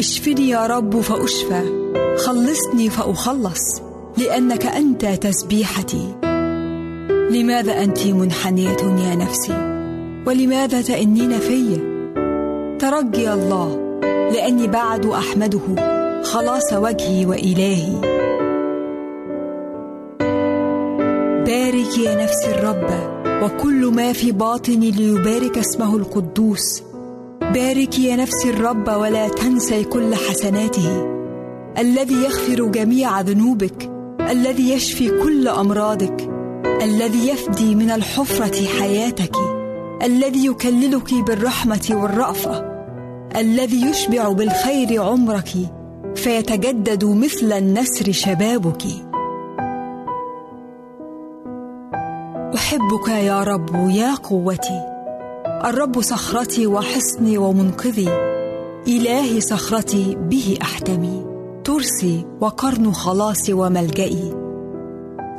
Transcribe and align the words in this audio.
اشفني 0.00 0.48
يا 0.48 0.66
رب 0.66 1.00
فأشفى. 1.00 1.62
خلصني 2.16 2.90
فأخلص 2.90 3.82
لأنك 4.18 4.66
أنت 4.66 5.06
تسبيحتي. 5.06 6.14
لماذا 7.30 7.82
أنت 7.82 8.06
منحنية 8.06 8.82
يا 8.82 9.14
نفسي؟ 9.14 9.52
ولماذا 10.26 10.82
تأنين 10.82 11.38
في؟ 11.38 11.76
ترجي 12.78 13.32
الله 13.32 13.98
لأني 14.32 14.66
بعد 14.66 15.06
أحمده. 15.06 15.60
خلاص 16.22 16.72
وجهي 16.72 17.26
وإلهي. 17.26 18.00
بارك 21.46 21.98
يا 21.98 22.24
نفسي 22.24 22.50
الرب 22.50 22.90
وكل 23.42 23.86
ما 23.86 24.12
في 24.12 24.32
باطني 24.32 24.90
ليبارك 24.90 25.58
اسمه 25.58 25.96
القدوس. 25.96 26.89
بارك 27.54 27.98
يا 27.98 28.16
نفسي 28.16 28.50
الرب 28.50 28.88
ولا 28.88 29.28
تنسي 29.28 29.84
كل 29.84 30.14
حسناته. 30.14 31.06
الذي 31.78 32.14
يغفر 32.14 32.64
جميع 32.64 33.20
ذنوبك 33.20 33.90
الذي 34.20 34.72
يشفي 34.72 35.22
كل 35.22 35.48
أمراضك 35.48 36.30
الذي 36.82 37.28
يفدي 37.28 37.74
من 37.74 37.90
الحفرة 37.90 38.66
حياتك 38.80 39.36
الذي 40.02 40.46
يكللك 40.46 41.14
بالرحمة 41.14 41.88
والرأفة 41.90 42.64
الذي 43.36 43.86
يشبع 43.86 44.28
بالخير 44.28 45.02
عمرك 45.02 45.48
فيتجدد 46.14 47.04
مثل 47.04 47.52
النسر 47.52 48.12
شبابك. 48.12 48.82
أحبك 52.54 53.08
يا 53.08 53.42
رب 53.42 53.90
يا 53.90 54.14
قوتي 54.14 54.89
الرب 55.64 56.00
صخرتي 56.00 56.66
وحصني 56.66 57.38
ومنقذي. 57.38 58.08
إلهي 58.88 59.40
صخرتي 59.40 60.16
به 60.20 60.58
احتمي 60.62 61.26
ترسي 61.64 62.26
وقرن 62.40 62.92
خلاصي 62.92 63.52
وملجئي. 63.52 64.34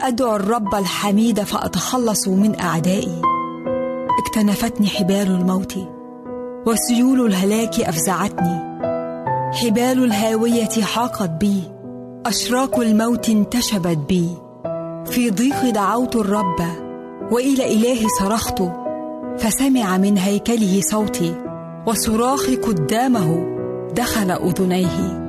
أدعو 0.01 0.35
الرب 0.35 0.75
الحميد 0.75 1.43
فأتخلص 1.43 2.27
من 2.27 2.59
أعدائي. 2.59 3.21
اكتنفتني 4.19 4.87
حبال 4.87 5.27
الموت 5.27 5.73
وسيول 6.65 7.25
الهلاك 7.25 7.79
أفزعتني. 7.79 8.59
حبال 9.53 10.03
الهاوية 10.03 10.81
حاقت 10.81 11.29
بي 11.29 11.63
اشراك 12.25 12.77
الموت 12.77 13.29
انتشبت 13.29 13.97
بي. 14.09 14.29
في 15.05 15.29
ضيق 15.29 15.69
دعوت 15.69 16.15
الرب 16.15 16.59
وإلى 17.31 17.73
إلهي 17.73 18.07
صرخت. 18.19 18.80
فسمع 19.41 19.97
من 19.97 20.17
هيكله 20.17 20.81
صوتي 20.81 21.35
وصراخي 21.87 22.55
قدامه 22.55 23.57
دخل 23.95 24.31
أذنيه. 24.31 25.21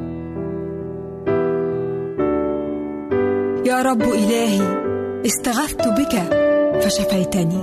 يا 3.67 3.83
رب 3.83 4.03
إلهي 4.03 4.63
استغثت 5.27 5.89
بك 5.89 6.15
فشفيتني. 6.81 7.63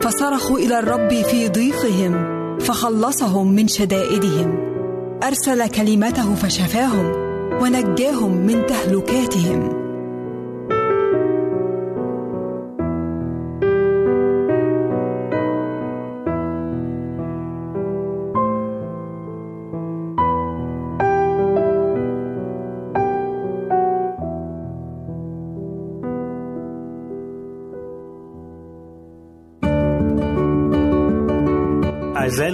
فصرخوا 0.00 0.58
إلى 0.58 0.78
الرب 0.78 1.12
في 1.12 1.48
ضيقهم 1.48 2.14
فخلصهم 2.58 3.52
من 3.52 3.68
شدائدهم. 3.68 4.58
أرسل 5.22 5.68
كلمته 5.68 6.34
فشفاهم 6.34 7.12
ونجاهم 7.62 8.32
من 8.46 8.66
تهلكاتهم. 8.66 9.85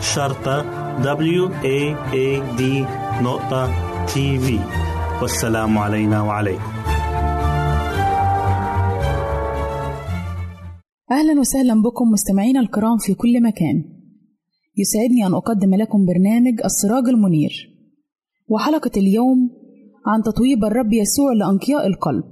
شرطة 0.00 0.62
W 1.02 1.48
A 1.62 1.94
A 2.12 2.58
D 2.58 2.62
نقطة 3.22 3.70
TV 4.06 4.58
والسلام 5.22 5.78
علينا 5.78 6.22
وعليكم. 6.22 6.72
أهلا 11.10 11.40
وسهلا 11.40 11.82
بكم 11.82 12.08
مستمعينا 12.12 12.60
الكرام 12.60 12.96
في 12.98 13.14
كل 13.14 13.42
مكان. 13.42 13.84
يسعدني 14.76 15.26
أن 15.26 15.34
أقدم 15.34 15.74
لكم 15.74 16.06
برنامج 16.06 16.60
السراج 16.64 17.08
المنير. 17.08 17.52
وحلقة 18.48 18.90
اليوم 18.96 19.50
عن 20.06 20.22
تطويب 20.22 20.64
الرب 20.64 20.92
يسوع 20.92 21.32
لأنقياء 21.32 21.86
القلب. 21.86 22.24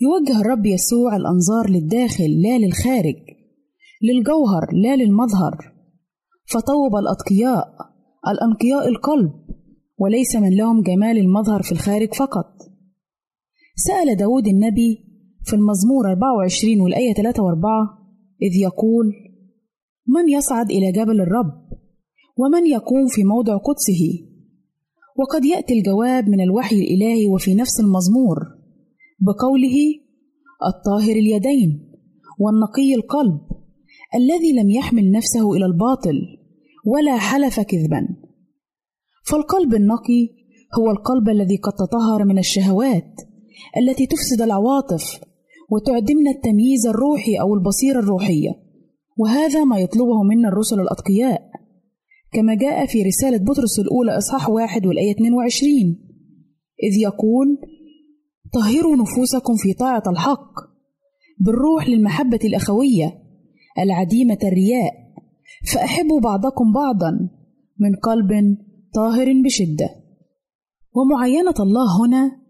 يوجه 0.00 0.40
الرب 0.40 0.66
يسوع 0.66 1.16
الأنظار 1.16 1.70
للداخل 1.70 2.42
لا 2.42 2.58
للخارج. 2.58 3.16
للجوهر 4.02 4.66
لا 4.72 4.96
للمظهر. 4.96 5.79
فطوب 6.52 6.96
الأتقياء 6.96 7.68
الأنقياء 8.28 8.88
القلب 8.88 9.32
وليس 9.98 10.36
من 10.36 10.56
لهم 10.56 10.82
جمال 10.82 11.18
المظهر 11.18 11.62
في 11.62 11.72
الخارج 11.72 12.14
فقط. 12.14 12.46
سأل 13.76 14.16
داود 14.16 14.46
النبي 14.46 15.04
في 15.44 15.56
المزمور 15.56 16.10
24 16.10 16.80
والآية 16.80 17.14
3 17.14 17.42
و4 17.42 17.66
إذ 18.42 18.62
يقول 18.62 19.12
من 20.06 20.28
يصعد 20.28 20.70
إلى 20.70 20.92
جبل 20.92 21.20
الرب؟ 21.20 21.52
ومن 22.36 22.66
يقوم 22.66 23.06
في 23.06 23.24
موضع 23.24 23.56
قدسه؟ 23.56 24.26
وقد 25.18 25.44
يأتي 25.44 25.78
الجواب 25.78 26.28
من 26.28 26.40
الوحي 26.40 26.76
الإلهي 26.76 27.26
وفي 27.26 27.54
نفس 27.54 27.80
المزمور 27.80 28.38
بقوله 29.20 29.76
الطاهر 30.66 31.16
اليدين 31.16 31.90
والنقي 32.38 32.94
القلب 32.94 33.40
الذي 34.14 34.52
لم 34.52 34.70
يحمل 34.70 35.10
نفسه 35.10 35.52
إلى 35.52 35.66
الباطل. 35.66 36.39
ولا 36.86 37.18
حلف 37.18 37.60
كذبا. 37.60 38.08
فالقلب 39.26 39.74
النقي 39.74 40.28
هو 40.78 40.90
القلب 40.90 41.28
الذي 41.28 41.56
قد 41.56 41.72
تطهر 41.72 42.24
من 42.24 42.38
الشهوات 42.38 43.14
التي 43.76 44.06
تفسد 44.06 44.42
العواطف 44.42 45.20
وتعدمنا 45.70 46.30
التمييز 46.30 46.86
الروحي 46.86 47.34
أو 47.40 47.54
البصيرة 47.54 47.98
الروحية. 47.98 48.50
وهذا 49.16 49.64
ما 49.64 49.78
يطلبه 49.78 50.22
منا 50.22 50.48
الرسل 50.48 50.80
الأتقياء. 50.80 51.50
كما 52.32 52.54
جاء 52.54 52.86
في 52.86 53.02
رسالة 53.02 53.38
بطرس 53.38 53.78
الأولى 53.78 54.18
إصحاح 54.18 54.48
واحد 54.48 54.86
والآية 54.86 55.10
22 55.10 55.98
إذ 56.82 56.98
يقول 57.02 57.58
طهروا 58.52 58.96
نفوسكم 58.96 59.56
في 59.56 59.72
طاعة 59.72 60.02
الحق 60.06 60.52
بالروح 61.40 61.88
للمحبة 61.88 62.38
الأخوية 62.44 63.22
العديمة 63.78 64.38
الرياء. 64.44 64.92
فأحبوا 65.64 66.20
بعضكم 66.20 66.72
بعضا 66.72 67.10
من 67.78 67.94
قلب 68.02 68.56
طاهر 68.94 69.32
بشدة. 69.44 69.88
ومعاينة 70.94 71.54
الله 71.60 72.06
هنا 72.06 72.40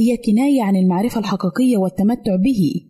هي 0.00 0.16
كناية 0.16 0.62
عن 0.62 0.76
المعرفة 0.76 1.18
الحقيقية 1.20 1.76
والتمتع 1.76 2.36
به. 2.36 2.88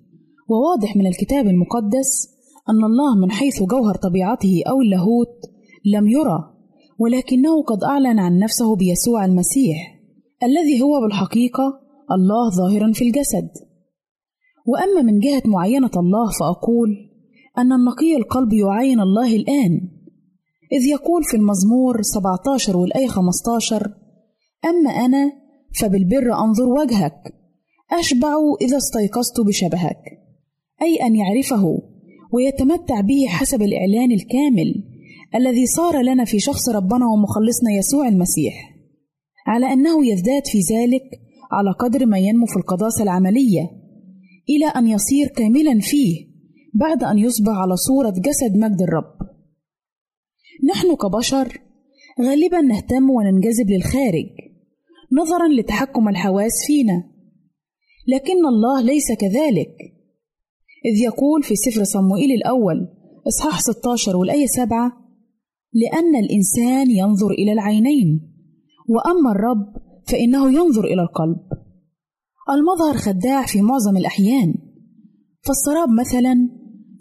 وواضح 0.48 0.96
من 0.96 1.06
الكتاب 1.06 1.46
المقدس 1.46 2.28
أن 2.68 2.84
الله 2.84 3.16
من 3.22 3.30
حيث 3.30 3.62
جوهر 3.62 3.94
طبيعته 3.94 4.62
أو 4.68 4.80
اللاهوت 4.80 5.36
لم 5.84 6.08
يرى 6.08 6.54
ولكنه 6.98 7.62
قد 7.62 7.84
أعلن 7.84 8.18
عن 8.18 8.38
نفسه 8.38 8.76
بيسوع 8.76 9.24
المسيح 9.24 10.00
الذي 10.42 10.82
هو 10.82 11.00
بالحقيقة 11.00 11.80
الله 12.12 12.50
ظاهرا 12.50 12.92
في 12.92 13.04
الجسد. 13.04 13.48
وأما 14.66 15.02
من 15.02 15.18
جهة 15.18 15.42
معاينة 15.46 15.90
الله 15.96 16.30
فأقول 16.40 16.88
أن 17.58 17.72
النقي 17.72 18.16
القلب 18.16 18.52
يعاين 18.52 19.00
الله 19.00 19.36
الآن. 19.36 19.98
إذ 20.72 20.86
يقول 20.86 21.24
في 21.24 21.36
المزمور 21.36 22.02
17 22.02 22.76
والآية 22.76 23.06
15 23.06 23.94
أما 24.64 24.90
أنا 24.90 25.32
فبالبر 25.80 26.34
أنظر 26.34 26.68
وجهك 26.68 27.34
أشبع 27.92 28.34
إذا 28.60 28.76
استيقظت 28.76 29.40
بشبهك 29.46 29.98
أي 30.82 30.96
أن 31.06 31.16
يعرفه 31.16 31.82
ويتمتع 32.32 33.00
به 33.00 33.26
حسب 33.28 33.62
الإعلان 33.62 34.12
الكامل 34.12 34.84
الذي 35.34 35.66
صار 35.66 36.02
لنا 36.02 36.24
في 36.24 36.40
شخص 36.40 36.68
ربنا 36.68 37.06
ومخلصنا 37.06 37.70
يسوع 37.78 38.08
المسيح. 38.08 38.54
على 39.46 39.72
أنه 39.72 40.06
يزداد 40.06 40.42
في 40.46 40.58
ذلك 40.74 41.02
على 41.52 41.70
قدر 41.70 42.06
ما 42.06 42.18
ينمو 42.18 42.46
في 42.46 42.56
القداسة 42.56 43.02
العملية 43.02 43.70
إلى 44.50 44.66
أن 44.66 44.86
يصير 44.86 45.26
كاملا 45.36 45.80
فيه. 45.80 46.27
بعد 46.78 47.04
أن 47.04 47.18
يصبح 47.18 47.52
على 47.52 47.76
صورة 47.76 48.10
جسد 48.10 48.56
مجد 48.56 48.82
الرب. 48.82 49.28
نحن 50.70 50.94
كبشر 50.96 51.60
غالبا 52.20 52.60
نهتم 52.60 53.10
وننجذب 53.10 53.70
للخارج 53.70 54.28
نظرا 55.12 55.48
لتحكم 55.48 56.08
الحواس 56.08 56.52
فينا. 56.66 57.04
لكن 58.08 58.46
الله 58.46 58.82
ليس 58.82 59.12
كذلك. 59.12 59.76
إذ 60.84 61.02
يقول 61.04 61.42
في 61.42 61.56
سفر 61.56 61.84
صموئيل 61.84 62.32
الأول 62.32 62.88
إصحاح 63.28 63.60
16 63.60 64.16
والآية 64.16 64.46
7 64.46 64.92
لأن 65.72 66.16
الإنسان 66.16 66.90
ينظر 66.90 67.30
إلى 67.30 67.52
العينين 67.52 68.34
وأما 68.88 69.32
الرب 69.32 69.74
فإنه 70.08 70.52
ينظر 70.52 70.84
إلى 70.84 71.02
القلب. 71.02 71.38
المظهر 72.50 72.96
خداع 72.96 73.46
في 73.46 73.62
معظم 73.62 73.96
الأحيان. 73.96 74.54
فالسراب 75.42 75.88
مثلا 75.88 76.48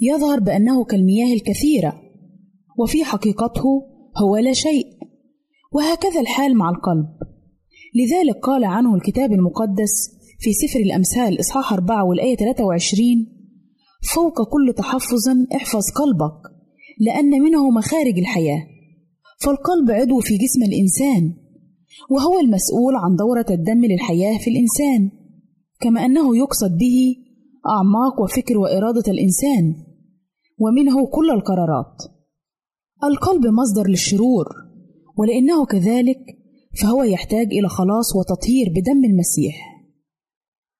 يظهر 0.01 0.39
بأنه 0.39 0.83
كالمياه 0.83 1.33
الكثيرة 1.33 2.01
وفي 2.77 3.03
حقيقته 3.03 3.63
هو 4.17 4.37
لا 4.37 4.53
شيء 4.53 4.87
وهكذا 5.73 6.21
الحال 6.21 6.57
مع 6.57 6.69
القلب. 6.69 7.07
لذلك 7.95 8.35
قال 8.43 8.63
عنه 8.63 8.95
الكتاب 8.95 9.31
المقدس 9.31 10.17
في 10.39 10.53
سفر 10.53 10.79
الأمثال 10.79 11.39
إصحاح 11.39 11.73
4 11.73 12.05
والآية 12.05 12.35
23 12.35 13.27
فوق 14.13 14.49
كل 14.49 14.73
تحفظ 14.77 15.29
احفظ 15.55 15.91
قلبك 15.95 16.41
لأن 16.99 17.29
منه 17.41 17.69
مخارج 17.69 18.19
الحياة 18.19 18.67
فالقلب 19.39 19.91
عضو 19.91 20.19
في 20.19 20.37
جسم 20.37 20.63
الإنسان 20.63 21.33
وهو 22.09 22.39
المسؤول 22.39 22.95
عن 22.95 23.15
دورة 23.15 23.45
الدم 23.49 23.85
للحياة 23.85 24.37
في 24.37 24.49
الإنسان 24.49 25.11
كما 25.81 26.05
أنه 26.05 26.37
يقصد 26.37 26.77
به 26.77 27.15
أعماق 27.67 28.21
وفكر 28.21 28.57
وإرادة 28.57 29.11
الإنسان 29.11 29.75
ومنه 30.59 31.07
كل 31.07 31.31
القرارات. 31.31 32.01
القلب 33.03 33.45
مصدر 33.45 33.87
للشرور 33.89 34.45
ولأنه 35.17 35.65
كذلك 35.65 36.19
فهو 36.81 37.03
يحتاج 37.03 37.47
إلى 37.53 37.69
خلاص 37.69 38.15
وتطهير 38.15 38.69
بدم 38.69 39.05
المسيح. 39.05 39.55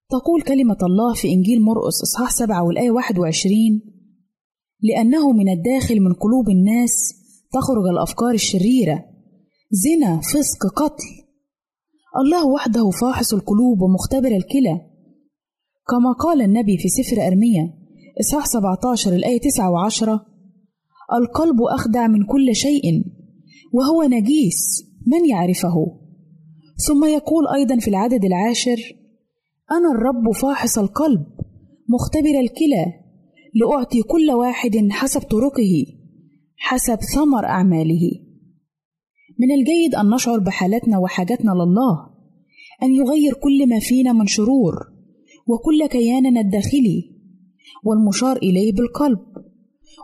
تقول 0.10 0.42
كلمة 0.42 0.78
الله 0.84 1.14
في 1.14 1.28
إنجيل 1.30 1.62
مرقس 1.62 2.02
إصحاح 2.02 2.32
سبعة 2.32 2.64
والآية 2.64 2.92
21 2.92 3.82
لأنه 4.82 5.32
من 5.32 5.50
الداخل 5.50 6.00
من 6.00 6.14
قلوب 6.14 6.50
الناس 6.50 7.14
تخرج 7.52 7.88
الأفكار 7.88 8.34
الشريرة 8.34 9.06
زنا 9.72 10.22
فسق 10.22 10.68
قتل. 10.76 11.06
الله 12.18 12.48
وحده 12.48 12.90
فاحص 12.90 13.34
القلوب 13.34 13.82
ومختبر 13.82 14.28
الكلى. 14.28 14.82
كما 15.90 16.12
قال 16.20 16.42
النبي 16.42 16.78
في 16.78 16.90
سفر 16.90 17.28
أرميا 17.28 17.87
إصحاح 18.20 18.46
17 18.46 19.14
الآية 19.14 19.40
9 19.40 19.90
و10 19.90 20.10
القلب 21.22 21.62
أخدع 21.62 22.08
من 22.08 22.26
كل 22.26 22.56
شيء 22.56 23.04
وهو 23.74 24.04
نجيس 24.04 24.84
من 25.08 25.30
يعرفه. 25.30 25.98
ثم 26.88 27.06
يقول 27.06 27.48
أيضا 27.48 27.80
في 27.80 27.88
العدد 27.88 28.26
العاشر 28.26 28.78
أنا 29.72 29.92
الرب 29.92 30.32
فاحص 30.32 30.78
القلب 30.78 31.26
مختبر 31.90 32.40
الكلى 32.40 32.86
لأعطي 33.56 34.02
كل 34.02 34.32
واحد 34.32 34.88
حسب 34.92 35.22
طرقه 35.22 35.86
حسب 36.56 37.00
ثمر 37.16 37.46
أعماله. 37.46 38.12
من 39.40 39.52
الجيد 39.52 39.96
أن 39.96 40.10
نشعر 40.10 40.40
بحالتنا 40.40 40.98
وحاجتنا 40.98 41.52
لله 41.52 42.10
أن 42.84 42.96
يغير 42.96 43.34
كل 43.34 43.70
ما 43.70 43.80
فينا 43.80 44.14
من 44.14 44.28
شرور 44.28 44.74
وكل 45.48 45.88
كياننا 45.88 46.42
الداخلي 46.42 47.17
والمشار 47.84 48.38
إليه 48.38 48.74
بالقلب. 48.74 49.20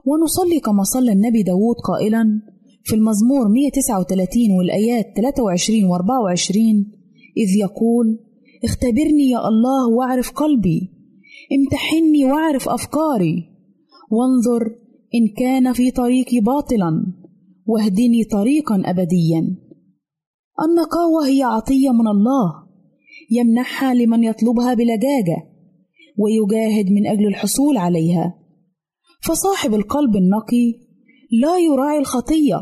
ونصلي 0.05 0.59
كما 0.59 0.83
صلى 0.83 1.11
النبي 1.11 1.43
داود 1.43 1.75
قائلا 1.75 2.41
في 2.83 2.95
المزمور 2.95 3.47
139 3.47 4.51
والآيات 4.51 5.05
23 5.15 5.85
و 5.85 5.95
24 5.95 6.91
إذ 7.37 7.57
يقول 7.59 8.19
اختبرني 8.63 9.29
يا 9.29 9.47
الله 9.47 9.89
واعرف 9.89 10.31
قلبي 10.31 10.91
امتحني 11.51 12.25
واعرف 12.25 12.69
أفكاري 12.69 13.49
وانظر 14.11 14.75
إن 15.15 15.27
كان 15.37 15.73
في 15.73 15.91
طريقي 15.91 16.39
باطلا 16.39 17.13
واهدني 17.65 18.23
طريقا 18.23 18.81
أبديا. 18.85 19.55
النقاوة 20.65 21.27
هي 21.27 21.43
عطية 21.43 21.89
من 21.89 22.07
الله 22.07 22.63
يمنحها 23.31 23.93
لمن 23.93 24.23
يطلبها 24.23 24.73
بلجاجة. 24.73 25.52
ويجاهد 26.17 26.91
من 26.91 27.07
أجل 27.07 27.27
الحصول 27.27 27.77
عليها. 27.77 28.33
فصاحب 29.21 29.73
القلب 29.73 30.15
النقي 30.15 30.73
لا 31.41 31.57
يراعي 31.57 31.99
الخطية 31.99 32.57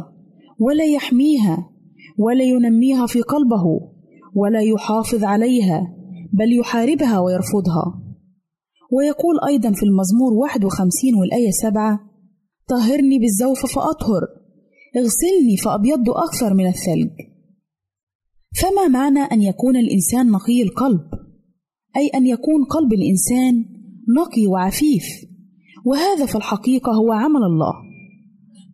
ولا 0.59 0.85
يحميها 0.85 1.69
ولا 2.17 2.43
ينميها 2.43 3.05
في 3.05 3.21
قلبه 3.21 3.63
ولا 4.35 4.61
يحافظ 4.61 5.23
عليها 5.23 5.95
بل 6.33 6.59
يحاربها 6.59 7.19
ويرفضها. 7.19 8.01
ويقول 8.91 9.39
أيضا 9.47 9.71
في 9.71 9.83
المزمور 9.83 10.33
51 10.33 11.15
والآية 11.15 11.51
7 11.51 11.99
طهرني 12.67 13.19
بالزوف 13.19 13.65
فأطهر 13.65 14.21
اغسلني 14.97 15.57
فأبيض 15.63 16.09
أكثر 16.09 16.53
من 16.53 16.67
الثلج. 16.67 17.11
فما 18.61 18.87
معنى 18.87 19.19
أن 19.19 19.41
يكون 19.41 19.75
الإنسان 19.77 20.31
نقي 20.31 20.61
القلب؟ 20.61 21.01
أي 21.97 22.07
أن 22.07 22.25
يكون 22.25 22.63
قلب 22.63 22.93
الإنسان 22.93 23.65
نقي 24.17 24.47
وعفيف. 24.47 25.03
وهذا 25.85 26.25
في 26.25 26.35
الحقيقة 26.35 26.91
هو 26.91 27.11
عمل 27.11 27.43
الله. 27.43 27.73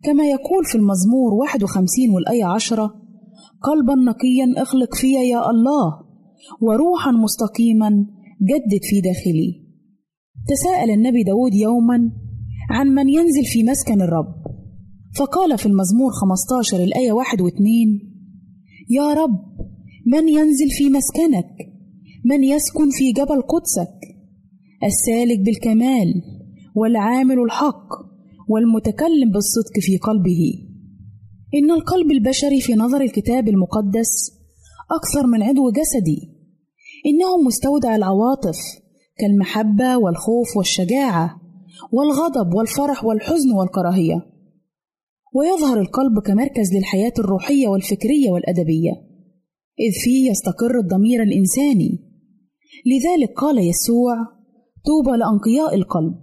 كما 0.02 0.24
يقول 0.24 0.64
في 0.64 0.74
المزمور 0.74 1.34
51 1.34 2.10
والآية 2.10 2.44
10 2.44 2.94
قلبا 3.62 3.94
نقيا 3.94 4.62
اخلق 4.62 4.94
في 4.94 5.12
يا 5.12 5.50
الله 5.50 6.00
وروحا 6.60 7.10
مستقيما 7.10 7.90
جدد 8.42 8.82
في 8.82 9.00
داخلي. 9.00 9.64
تساءل 10.48 10.90
النبي 10.90 11.22
داود 11.22 11.54
يوما 11.54 12.12
عن 12.70 12.88
من 12.88 13.08
ينزل 13.08 13.44
في 13.44 13.62
مسكن 13.62 14.02
الرب. 14.02 14.34
فقال 15.16 15.58
في 15.58 15.66
المزمور 15.66 16.12
15 16.12 16.84
الآية 16.84 17.12
1 17.12 17.38
و2 17.42 17.62
يا 18.90 19.14
رب 19.14 19.38
من 20.06 20.28
ينزل 20.28 20.70
في 20.70 20.90
مسكنك؟ 20.90 21.67
من 22.30 22.44
يسكن 22.44 22.90
في 22.90 23.12
جبل 23.12 23.42
قدسك 23.42 23.94
السالك 24.84 25.38
بالكمال 25.38 26.22
والعامل 26.74 27.38
الحق 27.38 27.88
والمتكلم 28.48 29.30
بالصدق 29.32 29.80
في 29.80 29.96
قلبه. 29.96 30.52
إن 31.54 31.70
القلب 31.70 32.10
البشري 32.10 32.60
في 32.60 32.74
نظر 32.74 33.00
الكتاب 33.00 33.48
المقدس 33.48 34.30
أكثر 34.90 35.26
من 35.26 35.42
عضو 35.42 35.70
جسدي 35.70 36.20
إنه 37.06 37.42
مستودع 37.46 37.96
العواطف 37.96 38.58
كالمحبة 39.18 39.96
والخوف 39.96 40.56
والشجاعة 40.56 41.40
والغضب 41.92 42.54
والفرح 42.54 43.04
والحزن 43.04 43.52
والكراهية. 43.52 44.26
ويظهر 45.34 45.80
القلب 45.80 46.18
كمركز 46.26 46.74
للحياة 46.74 47.12
الروحية 47.18 47.68
والفكرية 47.68 48.30
والأدبية 48.30 48.92
إذ 49.80 49.92
فيه 50.04 50.30
يستقر 50.30 50.78
الضمير 50.78 51.22
الإنساني 51.22 52.07
لذلك 52.86 53.32
قال 53.36 53.58
يسوع 53.58 54.14
طوبى 54.86 55.16
لانقياء 55.16 55.74
القلب. 55.74 56.14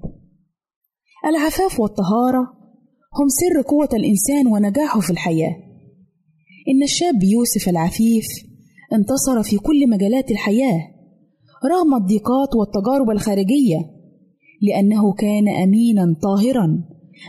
العفاف 1.25 1.79
والطهارة 1.79 2.39
هم 3.19 3.27
سر 3.29 3.61
قوة 3.61 3.89
الإنسان 3.93 4.47
ونجاحه 4.47 4.99
في 4.99 5.09
الحياة. 5.09 5.55
إن 6.67 6.83
الشاب 6.83 7.23
يوسف 7.23 7.69
العفيف 7.69 8.25
انتصر 8.93 9.43
في 9.43 9.57
كل 9.57 9.89
مجالات 9.89 10.31
الحياة 10.31 10.95
رغم 11.71 11.95
الضيقات 11.95 12.55
والتجارب 12.55 13.09
الخارجية 13.09 13.91
لأنه 14.61 15.13
كان 15.13 15.49
امينا 15.63 16.15
طاهرا 16.21 16.83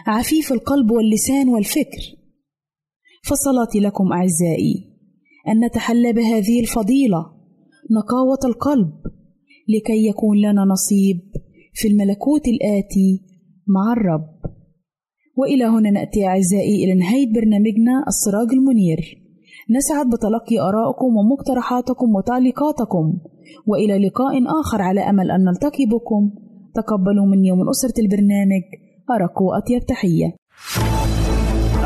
عفيف 0.06 0.52
القلب 0.52 0.90
واللسان 0.90 1.48
والفكر. 1.48 2.16
فصلاتي 3.24 3.80
لكم 3.80 4.12
أعزائي 4.12 4.96
أن 5.48 5.64
نتحلى 5.64 6.12
بهذه 6.12 6.60
الفضيلة. 6.60 7.35
نقاوة 7.90 8.38
القلب 8.44 8.92
لكي 9.68 10.06
يكون 10.08 10.38
لنا 10.38 10.64
نصيب 10.64 11.20
في 11.74 11.88
الملكوت 11.88 12.48
الآتي 12.48 13.22
مع 13.66 13.92
الرب. 13.92 14.36
وإلى 15.36 15.64
هنا 15.64 15.90
نأتي 15.90 16.26
أعزائي 16.26 16.84
إلى 16.84 16.94
نهاية 16.94 17.32
برنامجنا 17.32 18.04
السراج 18.08 18.48
المنير. 18.52 18.98
نسعد 19.70 20.06
بتلقي 20.06 20.60
آرائكم 20.68 21.16
ومقترحاتكم 21.16 22.14
وتعليقاتكم 22.14 23.18
وإلى 23.66 24.06
لقاء 24.06 24.60
آخر 24.60 24.82
على 24.82 25.00
أمل 25.00 25.30
أن 25.30 25.44
نلتقي 25.44 25.86
بكم. 25.86 26.30
تقبلوا 26.74 27.26
مني 27.26 27.52
ومن 27.52 27.68
أسرة 27.68 28.00
البرنامج 28.00 28.62
أرق 29.10 29.42
واطيب 29.42 29.86
تحية. 29.86 30.36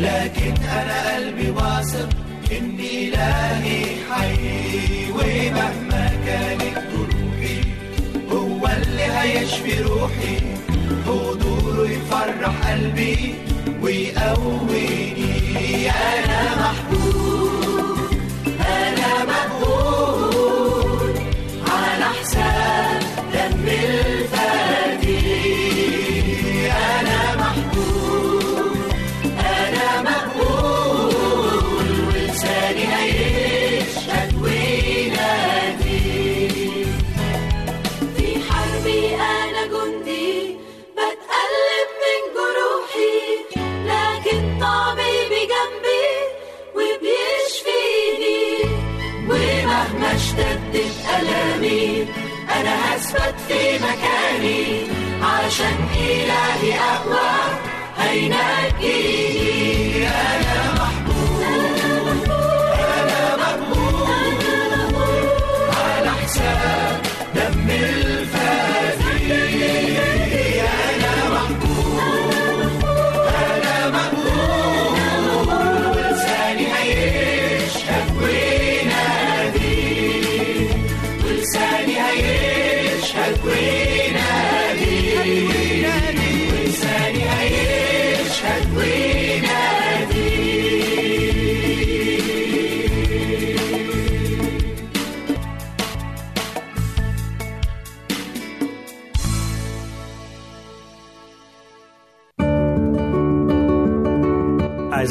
لكن 0.00 0.54
أنا 0.62 1.14
قلبي 1.16 1.50
واثق 1.50 2.08
إن 2.52 2.78
إلهي 2.80 3.84
حي 4.10 5.10
ومهما 5.10 6.10
كانت 6.26 6.78
جروحي 6.92 7.60
هو 8.32 8.66
اللي 8.66 9.02
هيشفي 9.02 9.82
روحي 9.82 10.36
حضوره 11.06 11.88
يفرح 11.90 12.70
قلبي 12.70 13.34
ويقويني. 13.82 15.90
أنا 15.90 16.54
محبوب. 16.60 17.55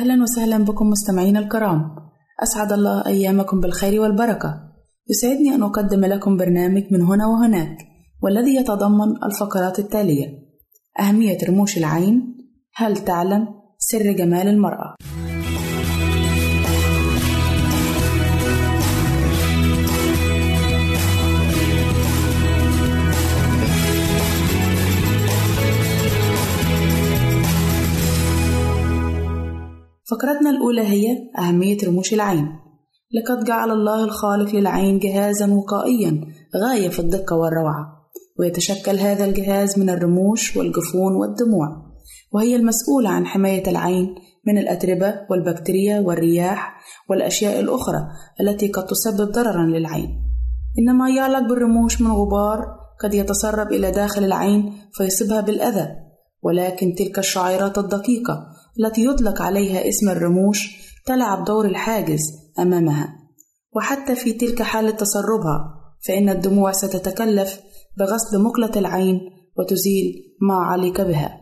أهلا 0.00 0.22
وسهلا 0.22 0.58
بكم 0.64 0.90
مستمعينا 0.90 1.38
الكرام. 1.38 1.96
أسعد 2.42 2.72
الله 2.72 3.06
أيامكم 3.06 3.60
بالخير 3.60 4.00
والبركة. 4.00 4.60
يسعدني 5.10 5.54
أن 5.54 5.62
أقدم 5.62 6.04
لكم 6.04 6.36
برنامج 6.36 6.82
من 6.90 7.02
هنا 7.02 7.26
وهناك 7.26 7.78
والذي 8.22 8.54
يتضمن 8.56 9.24
الفقرات 9.24 9.78
التالية. 9.78 10.26
أهمية 11.00 11.38
رموش 11.48 11.78
العين 11.78 12.36
هل 12.74 12.96
تعلم 12.96 13.48
سر 13.78 14.12
جمال 14.12 14.48
المرأة؟ 14.48 14.94
فقرتنا 30.10 30.50
الأولى 30.50 30.82
هي 30.82 31.06
أهمية 31.38 31.76
رموش 31.86 32.14
العين. 32.14 32.48
لقد 33.14 33.44
جعل 33.44 33.70
الله 33.70 34.04
الخالق 34.04 34.54
للعين 34.54 34.98
جهازا 34.98 35.52
وقائيا 35.52 36.20
غاية 36.56 36.88
في 36.88 36.98
الدقة 36.98 37.36
والروعة 37.36 37.86
ويتشكل 38.38 38.98
هذا 38.98 39.24
الجهاز 39.24 39.78
من 39.78 39.90
الرموش 39.90 40.56
والجفون 40.56 41.12
والدموع 41.14 41.68
وهي 42.32 42.56
المسؤولة 42.56 43.10
عن 43.10 43.26
حماية 43.26 43.70
العين 43.70 44.14
من 44.46 44.58
الأتربة 44.58 45.14
والبكتيريا 45.30 46.00
والرياح 46.00 46.80
والأشياء 47.10 47.60
الأخرى 47.60 48.06
التي 48.40 48.68
قد 48.68 48.86
تسبب 48.86 49.32
ضررا 49.32 49.66
للعين. 49.66 50.08
إن 50.78 50.96
ما 50.96 51.10
يعلق 51.10 51.48
بالرموش 51.48 52.00
من 52.00 52.10
غبار 52.10 52.66
قد 53.02 53.14
يتسرب 53.14 53.72
إلى 53.72 53.90
داخل 53.90 54.24
العين 54.24 54.72
فيصيبها 54.92 55.40
بالأذى 55.40 55.88
ولكن 56.42 56.94
تلك 56.94 57.18
الشعيرات 57.18 57.78
الدقيقة 57.78 58.46
التي 58.78 59.04
يطلق 59.04 59.42
عليها 59.42 59.88
اسم 59.88 60.08
الرموش 60.08 60.68
تلعب 61.06 61.44
دور 61.44 61.66
الحاجز 61.66 62.20
أمامها. 62.58 63.08
وحتى 63.76 64.14
في 64.14 64.32
تلك 64.32 64.62
حالة 64.62 64.90
تسربها 64.90 65.74
فإن 66.08 66.28
الدموع 66.28 66.72
ستتكلف 66.72 67.60
بغسل 67.98 68.42
مقلة 68.42 68.72
العين 68.76 69.20
وتزيل 69.58 70.14
ما 70.40 70.54
علق 70.54 71.02
بها. 71.02 71.40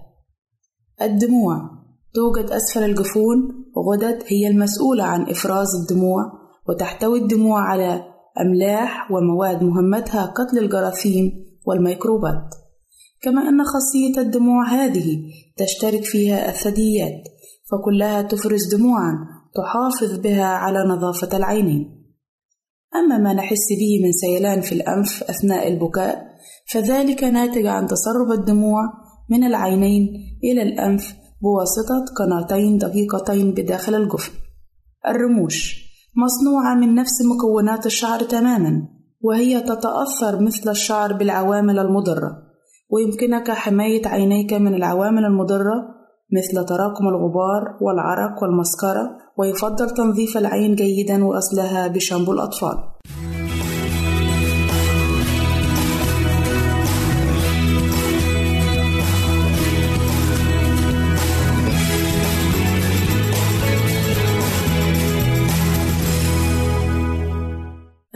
الدموع 1.02 1.56
توجد 2.14 2.50
أسفل 2.50 2.84
الجفون 2.84 3.38
غدد 3.88 4.22
هي 4.26 4.48
المسؤولة 4.48 5.04
عن 5.04 5.22
إفراز 5.22 5.68
الدموع 5.80 6.22
وتحتوي 6.68 7.18
الدموع 7.18 7.60
على 7.60 8.04
أملاح 8.40 9.10
ومواد 9.10 9.62
مهمتها 9.62 10.26
قتل 10.26 10.58
الجراثيم 10.58 11.32
والميكروبات. 11.66 12.54
كما 13.22 13.48
أن 13.48 13.64
خاصية 13.64 14.20
الدموع 14.20 14.68
هذه 14.68 15.18
تشترك 15.56 16.04
فيها 16.04 16.50
الثدييات 16.50 17.22
فكلها 17.70 18.22
تفرز 18.22 18.74
دموعا 18.74 19.14
تحافظ 19.54 20.18
بها 20.18 20.44
على 20.44 20.78
نظافة 20.78 21.36
العينين 21.36 21.98
أما 22.94 23.18
ما 23.18 23.32
نحس 23.32 23.68
به 23.80 24.04
من 24.04 24.12
سيلان 24.12 24.60
في 24.60 24.72
الأنف 24.72 25.22
أثناء 25.22 25.68
البكاء 25.68 26.28
فذلك 26.72 27.24
ناتج 27.24 27.66
عن 27.66 27.86
تسرب 27.86 28.32
الدموع 28.40 28.82
من 29.30 29.44
العينين 29.44 30.08
إلى 30.44 30.62
الأنف 30.62 31.14
بواسطة 31.42 32.04
قناتين 32.16 32.78
دقيقتين 32.78 33.54
بداخل 33.54 33.94
الجفن. 33.94 34.32
الرموش 35.06 35.88
مصنوعة 36.16 36.74
من 36.74 36.94
نفس 36.94 37.22
مكونات 37.22 37.86
الشعر 37.86 38.22
تمامًا، 38.22 38.88
وهي 39.20 39.60
تتأثر 39.60 40.40
مثل 40.42 40.70
الشعر 40.70 41.12
بالعوامل 41.12 41.78
المضرة، 41.78 42.47
ويمكنك 42.90 43.50
حماية 43.50 44.08
عينيك 44.08 44.52
من 44.52 44.74
العوامل 44.74 45.24
المضرة 45.24 45.74
مثل 46.32 46.64
تراكم 46.66 47.08
الغبار 47.08 47.78
والعرق 47.80 48.42
والمسكرة، 48.42 49.10
ويفضل 49.38 49.90
تنظيف 49.90 50.36
العين 50.36 50.74
جيدًا 50.74 51.24
وغسلها 51.24 51.88
بشامبو 51.88 52.32
الأطفال. 52.32 52.97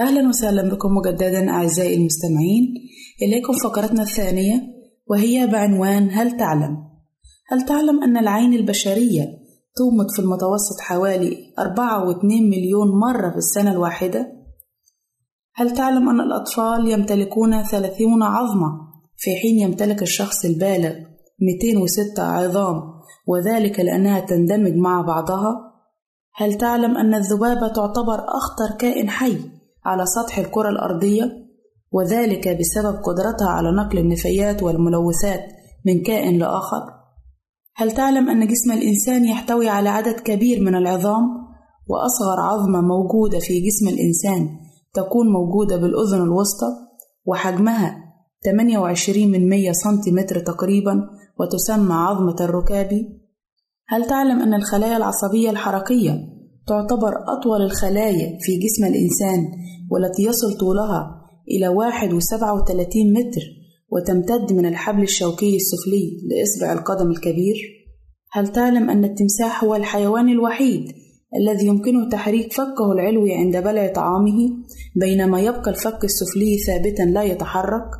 أهلا 0.02 0.28
وسهلا 0.28 0.62
بكم 0.74 0.94
مجددا 0.94 1.50
أعزائي 1.50 1.96
المستمعين 1.96 2.74
إليكم 3.22 3.52
فقرتنا 3.52 4.02
الثانية 4.02 4.62
وهي 5.06 5.46
بعنوان 5.46 6.10
هل 6.10 6.36
تعلم؟ 6.36 6.76
هل 7.48 7.64
تعلم 7.64 8.02
أن 8.02 8.16
العين 8.16 8.54
البشرية 8.54 9.24
تومض 9.76 10.06
في 10.16 10.22
المتوسط 10.22 10.80
حوالي 10.80 11.36
أربعة 11.58 12.08
واتنين 12.08 12.50
مليون 12.50 12.88
مرة 12.88 13.30
في 13.30 13.36
السنة 13.36 13.72
الواحدة؟ 13.72 14.32
هل 15.54 15.70
تعلم 15.70 16.08
أن 16.08 16.20
الأطفال 16.20 16.88
يمتلكون 16.88 17.62
ثلاثون 17.62 18.22
عظمة 18.22 18.72
في 19.16 19.30
حين 19.36 19.58
يمتلك 19.58 20.02
الشخص 20.02 20.44
البالغ 20.44 20.94
206 21.40 22.22
عظام 22.22 22.82
وذلك 23.26 23.80
لأنها 23.80 24.20
تندمج 24.20 24.74
مع 24.74 25.00
بعضها؟ 25.00 25.72
هل 26.34 26.54
تعلم 26.54 26.96
أن 26.96 27.14
الذبابة 27.14 27.68
تعتبر 27.68 28.24
أخطر 28.28 28.76
كائن 28.78 29.10
حي 29.10 29.61
على 29.84 30.06
سطح 30.06 30.38
الكرة 30.38 30.68
الأرضية 30.68 31.42
وذلك 31.92 32.48
بسبب 32.48 32.96
قدرتها 32.96 33.48
على 33.48 33.70
نقل 33.72 33.98
النفايات 33.98 34.62
والملوثات 34.62 35.44
من 35.86 36.02
كائن 36.02 36.38
لآخر؟ 36.38 36.82
هل 37.76 37.92
تعلم 37.92 38.28
أن 38.28 38.46
جسم 38.46 38.72
الإنسان 38.72 39.24
يحتوي 39.24 39.68
على 39.68 39.88
عدد 39.88 40.20
كبير 40.20 40.60
من 40.60 40.74
العظام 40.74 41.22
وأصغر 41.88 42.40
عظمة 42.40 42.80
موجودة 42.80 43.38
في 43.38 43.60
جسم 43.60 43.88
الإنسان 43.88 44.48
تكون 44.94 45.28
موجودة 45.28 45.76
بالأذن 45.76 46.22
الوسطى 46.22 46.66
وحجمها 47.24 47.96
28 48.44 49.30
من 49.30 49.48
100 49.48 49.72
سنتيمتر 49.72 50.38
تقريبا 50.38 51.08
وتسمى 51.40 51.94
عظمة 51.94 52.36
الركابي؟ 52.40 53.22
هل 53.88 54.06
تعلم 54.06 54.40
أن 54.40 54.54
الخلايا 54.54 54.96
العصبية 54.96 55.50
الحركية 55.50 56.41
تعتبر 56.66 57.12
أطول 57.38 57.62
الخلايا 57.62 58.38
في 58.40 58.58
جسم 58.58 58.84
الإنسان 58.84 59.52
والتي 59.90 60.22
يصل 60.22 60.58
طولها 60.60 61.22
إلى 61.50 61.68
واحد 61.68 62.12
وسبعة 62.12 62.54
وثلاثين 62.62 63.12
متر 63.12 63.40
وتمتد 63.90 64.52
من 64.52 64.66
الحبل 64.66 65.02
الشوكي 65.02 65.56
السفلي 65.56 66.20
لإصبع 66.30 66.72
القدم 66.72 67.10
الكبير؟ 67.10 67.56
هل 68.32 68.48
تعلم 68.48 68.90
أن 68.90 69.04
التمساح 69.04 69.64
هو 69.64 69.74
الحيوان 69.74 70.28
الوحيد 70.28 70.84
الذي 71.40 71.66
يمكنه 71.66 72.08
تحريك 72.08 72.52
فكه 72.52 72.92
العلوي 72.92 73.34
عند 73.34 73.56
بلع 73.56 73.92
طعامه 73.92 74.50
بينما 75.00 75.40
يبقى 75.40 75.70
الفك 75.70 76.04
السفلي 76.04 76.58
ثابتا 76.58 77.02
لا 77.02 77.22
يتحرك؟ 77.22 77.90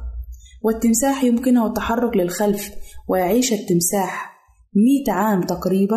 والتمساح 0.63 1.25
يمكنه 1.25 1.67
التحرك 1.67 2.17
للخلف 2.17 2.71
ويعيش 3.09 3.53
التمساح 3.53 4.33
مئة 4.75 5.13
عام 5.13 5.43
تقريبا 5.43 5.97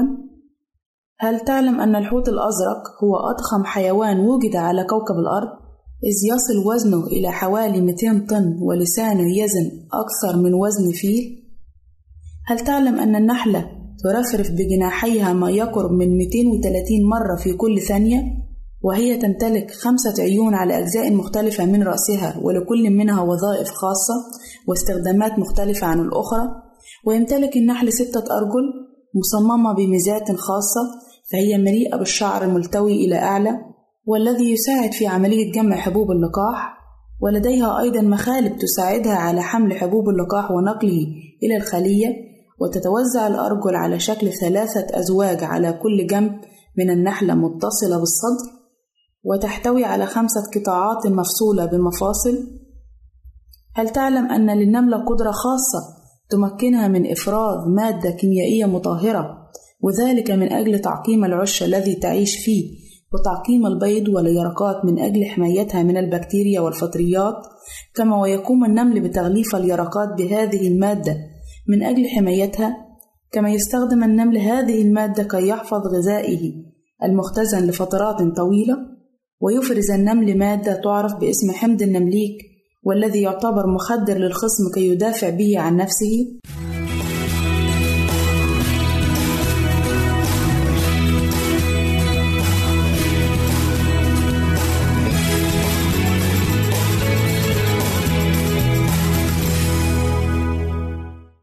هل 1.20 1.40
تعلم 1.40 1.80
أن 1.80 1.96
الحوت 1.96 2.30
الأزرق 2.30 3.04
هو 3.04 3.16
أضخم 3.16 3.66
حيوان 3.66 4.20
وجد 4.20 4.56
على 4.56 4.84
كوكب 4.84 5.16
الأرض؟ 5.16 5.48
إذ 6.04 6.16
يصل 6.34 6.68
وزنه 6.68 7.08
إلى 7.08 7.32
حوالي 7.32 7.82
200 7.82 8.26
طن 8.30 8.60
ولسانه 8.62 9.38
يزن 9.38 9.72
أكثر 9.94 10.38
من 10.38 10.54
وزن 10.54 10.92
فيل؟ 10.92 11.46
هل 12.48 12.60
تعلم 12.60 13.00
أن 13.00 13.16
النحلة 13.16 13.72
ترفرف 14.04 14.52
بجناحيها 14.52 15.34
ما 15.34 15.50
يقرب 15.50 15.92
من 15.92 16.18
230 16.18 17.10
مرة 17.10 17.36
في 17.44 17.54
كل 17.54 17.82
ثانية؟ 17.82 18.24
وهي 18.82 19.18
تمتلك 19.18 19.72
خمسة 19.72 20.24
عيون 20.24 20.54
على 20.54 20.80
أجزاء 20.80 21.14
مختلفة 21.14 21.66
من 21.66 21.84
رأسها 21.84 22.40
ولكل 22.42 22.90
منها 22.90 23.22
وظائف 23.22 23.70
خاصة 23.70 24.14
واستخدامات 24.68 25.40
مختلفة 25.40 25.88
عن 25.88 26.00
الأخرى 26.00 26.42
ويمتلك 27.06 27.58
النحل 27.58 27.94
ستة 27.94 28.38
أرجل 28.38 28.86
مصممة 29.16 29.74
بميزات 29.74 30.32
خاصة 30.32 30.82
فهي 31.32 31.58
مليئة 31.58 31.98
بالشعر 31.98 32.48
ملتوي 32.48 33.06
إلى 33.06 33.16
أعلى 33.16 33.60
والذي 34.06 34.52
يساعد 34.52 34.92
في 34.92 35.08
عملية 35.08 35.52
جمع 35.52 35.76
حبوب 35.76 36.12
اللقاح 36.12 36.78
ولديها 37.22 37.80
أيضا 37.80 38.02
مخالب 38.02 38.58
تساعدها 38.58 39.16
على 39.16 39.42
حمل 39.42 39.74
حبوب 39.78 40.10
اللقاح 40.10 40.52
ونقله 40.52 41.08
إلى 41.44 41.58
الخلية 41.58 42.08
وتتوزع 42.62 43.28
الأرجل 43.28 43.76
على 43.76 44.00
شكل 44.00 44.34
ثلاثة 44.34 45.00
أزواج 45.00 45.44
على 45.44 45.74
كل 45.74 46.08
جنب 46.08 46.32
من 46.78 46.90
النحلة 46.90 47.34
متصلة 47.34 48.00
بالصدر 48.00 48.52
وتحتوي 49.24 49.86
على 49.86 50.06
خمسة 50.06 50.44
قطاعات 50.56 51.08
مفصولة 51.08 51.66
بمفاصل. 51.66 52.48
هل 53.76 53.90
تعلم 53.90 54.26
أن 54.26 54.58
للنملة 54.58 54.98
قدرة 54.98 55.32
خاصة 55.32 55.95
تمكنها 56.30 56.88
من 56.88 57.12
إفراز 57.12 57.68
مادة 57.68 58.12
كيميائية 58.12 58.66
مطهرة 58.66 59.46
وذلك 59.82 60.32
من 60.32 60.54
أجل 60.54 60.80
تعقيم 60.80 61.26
العش 61.26 61.64
الذي 61.64 61.96
تعيش 61.96 62.36
فيه 62.38 62.86
وتعقيم 63.14 63.66
البيض 63.66 64.08
واليرقات 64.08 64.86
من 64.86 65.00
أجل 65.00 65.26
حمايتها 65.26 65.84
من 65.84 65.98
البكتيريا 65.98 66.60
والفطريات 66.60 67.36
كما 67.96 68.22
ويقوم 68.22 68.66
النمل 68.66 69.02
بتغليف 69.02 69.56
اليرقات 69.56 70.10
بهذه 70.18 70.68
المادة 70.68 71.18
من 71.68 71.84
أجل 71.84 72.08
حمايتها 72.08 72.78
كما 73.32 73.50
يستخدم 73.50 74.04
النمل 74.04 74.38
هذه 74.38 74.82
المادة 74.82 75.24
كي 75.24 75.48
يحفظ 75.48 75.88
غذائه 75.88 76.54
المختزن 77.04 77.68
لفترات 77.68 78.36
طويلة 78.36 78.78
ويفرز 79.42 79.92
النمل 79.92 80.38
مادة 80.38 80.82
تعرف 80.84 81.16
باسم 81.16 81.52
حمض 81.52 81.82
النمليك 81.82 82.38
والذي 82.86 83.22
يعتبر 83.22 83.68
مخدر 83.68 84.18
للخصم 84.18 84.64
كي 84.74 84.88
يدافع 84.88 85.30
به 85.30 85.60
عن 85.60 85.78
نفسه. 85.78 86.40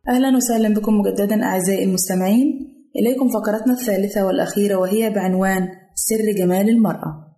أهلا 0.09 0.37
وسهلا 0.37 0.75
بكم 0.75 0.99
مجددا 0.99 1.45
أعزائي 1.45 1.85
المستمعين. 1.85 2.73
إليكم 2.97 3.29
فقرتنا 3.29 3.73
الثالثة 3.73 4.27
والأخيرة 4.27 4.77
وهي 4.77 5.11
بعنوان 5.11 5.69
سر 5.95 6.33
جمال 6.39 6.69
المرأة. 6.69 7.32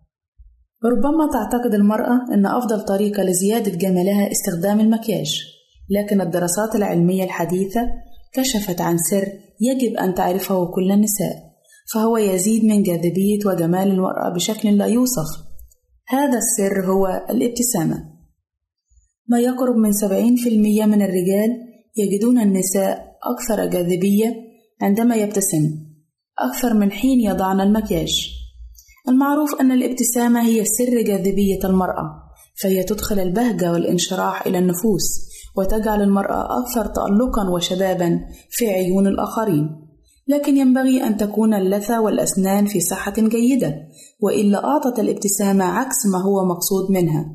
ربما 0.86 1.30
تعتقد 1.32 1.74
المرأة 1.74 2.34
أن 2.34 2.46
أفضل 2.46 2.80
طريقة 2.80 3.22
لزيادة 3.22 3.70
جمالها 3.70 4.30
استخدام 4.32 4.80
المكياج 4.80 5.40
لكن 5.90 6.20
الدراسات 6.20 6.74
العلمية 6.74 7.24
الحديثة 7.24 7.80
كشفت 8.34 8.80
عن 8.80 8.98
سر 8.98 9.32
يجب 9.60 9.96
أن 9.96 10.14
تعرفه 10.14 10.66
كل 10.66 10.92
النساء 10.92 11.54
فهو 11.92 12.16
يزيد 12.16 12.64
من 12.64 12.82
جاذبية 12.82 13.38
وجمال 13.46 13.88
المرأة 13.88 14.34
بشكل 14.34 14.78
لا 14.78 14.86
يوصف. 14.86 15.26
هذا 16.08 16.38
السر 16.38 16.86
هو 16.86 17.26
الابتسامة. 17.30 18.14
ما 19.28 19.40
يقرب 19.40 19.76
من 19.76 19.92
70% 19.92 20.86
من 20.86 21.02
الرجال 21.02 21.50
يجدون 21.96 22.40
النساء 22.40 23.16
أكثر 23.22 23.66
جاذبية 23.66 24.34
عندما 24.82 25.16
يبتسم 25.16 25.62
أكثر 26.38 26.74
من 26.74 26.92
حين 26.92 27.20
يضعن 27.20 27.60
المكياج. 27.60 28.43
المعروف 29.08 29.54
أن 29.60 29.72
الابتسامة 29.72 30.42
هي 30.42 30.64
سر 30.64 31.02
جاذبية 31.02 31.58
المرأة 31.64 32.22
فهي 32.62 32.82
تدخل 32.82 33.20
البهجة 33.20 33.72
والانشراح 33.72 34.46
إلى 34.46 34.58
النفوس 34.58 35.28
وتجعل 35.56 36.02
المرأة 36.02 36.58
أكثر 36.58 36.86
تألقا 36.86 37.50
وشبابا 37.50 38.20
في 38.50 38.70
عيون 38.70 39.06
الآخرين. 39.06 39.70
لكن 40.28 40.56
ينبغي 40.56 41.06
أن 41.06 41.16
تكون 41.16 41.54
اللثة 41.54 42.00
والأسنان 42.00 42.66
في 42.66 42.80
صحة 42.80 43.14
جيدة 43.18 43.74
وإلا 44.20 44.64
أعطت 44.64 44.98
الابتسامة 44.98 45.64
عكس 45.64 46.06
ما 46.06 46.22
هو 46.22 46.44
مقصود 46.44 46.90
منها. 46.90 47.26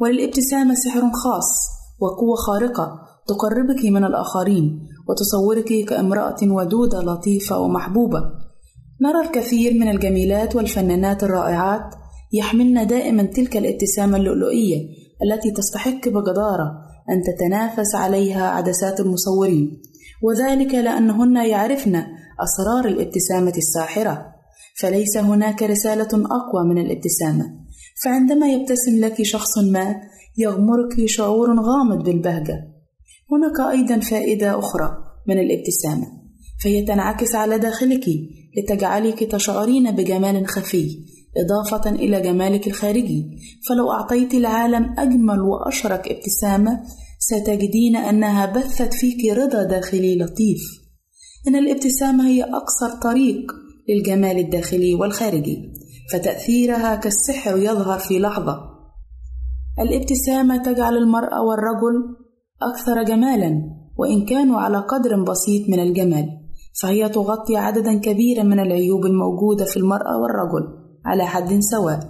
وللابتسامة 0.00 0.74
سحر 0.74 1.00
خاص 1.00 1.68
وقوة 2.00 2.36
خارقة 2.36 3.00
تقربك 3.28 3.84
من 3.84 4.04
الآخرين 4.04 4.88
وتصورك 5.08 5.84
كامرأة 5.84 6.36
ودودة 6.42 7.00
لطيفة 7.00 7.58
ومحبوبة. 7.58 8.47
نرى 9.02 9.26
الكثير 9.26 9.74
من 9.74 9.88
الجميلات 9.88 10.56
والفنانات 10.56 11.22
الرائعات 11.22 11.94
يحملن 12.32 12.86
دائما 12.86 13.22
تلك 13.22 13.56
الابتسامة 13.56 14.16
اللؤلؤية 14.16 14.88
التي 15.22 15.50
تستحق 15.50 16.08
بجدارة 16.08 16.88
أن 17.10 17.22
تتنافس 17.22 17.94
عليها 17.94 18.50
عدسات 18.50 19.00
المصورين 19.00 19.82
وذلك 20.22 20.74
لأنهن 20.74 21.36
يعرفن 21.36 21.96
أسرار 22.40 22.84
الابتسامة 22.84 23.52
الساحرة. 23.56 24.26
فليس 24.80 25.16
هناك 25.16 25.62
رسالة 25.62 26.08
أقوى 26.14 26.64
من 26.64 26.78
الابتسامة. 26.78 27.44
فعندما 28.04 28.46
يبتسم 28.52 29.00
لك 29.00 29.22
شخص 29.22 29.58
ما 29.58 30.00
يغمرك 30.38 31.06
شعور 31.06 31.48
غامض 31.60 32.04
بالبهجة. 32.04 32.64
هناك 33.32 33.70
أيضا 33.70 33.98
فائدة 34.00 34.58
أخرى 34.58 34.96
من 35.28 35.38
الابتسامة. 35.38 36.17
فهي 36.64 36.82
تنعكس 36.82 37.34
على 37.34 37.58
داخلك 37.58 38.04
لتجعلك 38.56 39.24
تشعرين 39.24 39.90
بجمال 39.90 40.46
خفي 40.46 40.98
إضافة 41.36 41.90
إلى 41.90 42.20
جمالك 42.20 42.66
الخارجي. 42.66 43.26
فلو 43.68 43.92
أعطيت 43.92 44.34
العالم 44.34 44.94
أجمل 44.98 45.40
وأشرق 45.40 46.02
ابتسامة 46.08 46.82
ستجدين 47.18 47.96
أنها 47.96 48.46
بثت 48.46 48.94
فيك 48.94 49.32
رضا 49.32 49.62
داخلي 49.62 50.18
لطيف. 50.18 50.60
إن 51.48 51.56
الابتسامة 51.56 52.28
هي 52.28 52.42
أقصر 52.42 53.00
طريق 53.02 53.52
للجمال 53.88 54.38
الداخلي 54.38 54.94
والخارجي 54.94 55.72
فتأثيرها 56.12 56.96
كالسحر 56.96 57.56
يظهر 57.56 57.98
في 57.98 58.18
لحظة. 58.18 58.60
الابتسامة 59.80 60.56
تجعل 60.56 60.96
المرأة 60.96 61.42
والرجل 61.42 62.16
أكثر 62.62 63.02
جمالا 63.02 63.62
وإن 63.96 64.26
كانوا 64.26 64.60
على 64.60 64.78
قدر 64.78 65.24
بسيط 65.24 65.68
من 65.68 65.80
الجمال. 65.80 66.37
فهي 66.82 67.08
تغطي 67.08 67.56
عددا 67.56 68.00
كبيرا 68.00 68.42
من 68.42 68.60
العيوب 68.60 69.06
الموجودة 69.06 69.64
في 69.64 69.76
المرأة 69.76 70.18
والرجل 70.18 70.78
على 71.04 71.26
حد 71.26 71.58
سواء. 71.60 72.00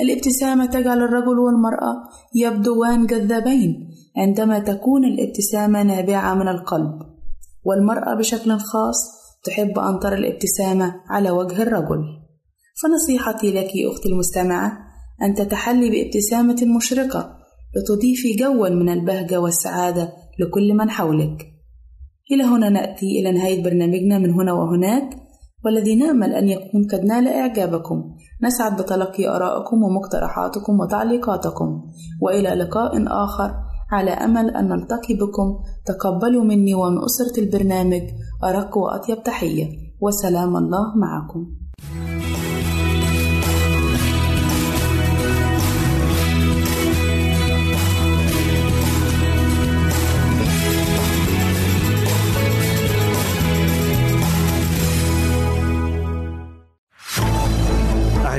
الابتسامة 0.00 0.66
تجعل 0.66 1.02
الرجل 1.02 1.38
والمرأة 1.38 1.94
يبدوان 2.34 3.06
جذابين 3.06 3.90
عندما 4.16 4.58
تكون 4.58 5.04
الابتسامة 5.04 5.82
نابعة 5.82 6.34
من 6.34 6.48
القلب 6.48 6.92
والمرأة 7.64 8.14
بشكل 8.14 8.58
خاص 8.58 8.96
تحب 9.44 9.78
أن 9.78 10.00
ترى 10.00 10.14
الابتسامة 10.14 10.94
على 11.08 11.30
وجه 11.30 11.62
الرجل. 11.62 12.04
فنصيحتي 12.82 13.50
لك 13.50 13.70
أختي 13.92 14.08
المستمعة 14.08 14.78
أن 15.22 15.34
تتحلي 15.34 15.90
بابتسامة 15.90 16.76
مشرقة 16.76 17.36
لتضيفي 17.76 18.34
جوا 18.34 18.68
من 18.68 18.88
البهجة 18.88 19.40
والسعادة 19.40 20.12
لكل 20.40 20.74
من 20.74 20.90
حولك. 20.90 21.51
إلى 22.32 22.44
هنا 22.44 22.68
نأتي 22.68 23.20
إلى 23.20 23.32
نهاية 23.32 23.64
برنامجنا 23.64 24.18
من 24.18 24.30
هنا 24.30 24.52
وهناك 24.52 25.16
والذي 25.64 25.94
نأمل 25.96 26.34
أن 26.34 26.48
يكون 26.48 26.86
قد 26.92 27.04
نال 27.04 27.28
إعجابكم. 27.28 28.14
نسعد 28.42 28.82
بتلقي 28.82 29.28
آرائكم 29.28 29.82
ومقترحاتكم 29.82 30.80
وتعليقاتكم. 30.80 31.82
وإلى 32.22 32.48
لقاء 32.48 33.04
آخر. 33.06 33.54
على 33.92 34.10
أمل 34.10 34.50
أن 34.56 34.68
نلتقي 34.68 35.14
بكم. 35.14 35.58
تقبلوا 35.86 36.44
مني 36.44 36.74
ومن 36.74 36.98
أسرة 37.04 37.44
البرنامج. 37.44 38.02
أرق 38.44 38.78
وأطيب 38.78 39.22
تحية. 39.22 39.66
وسلام 40.00 40.56
الله 40.56 40.96
معكم. 40.96 41.46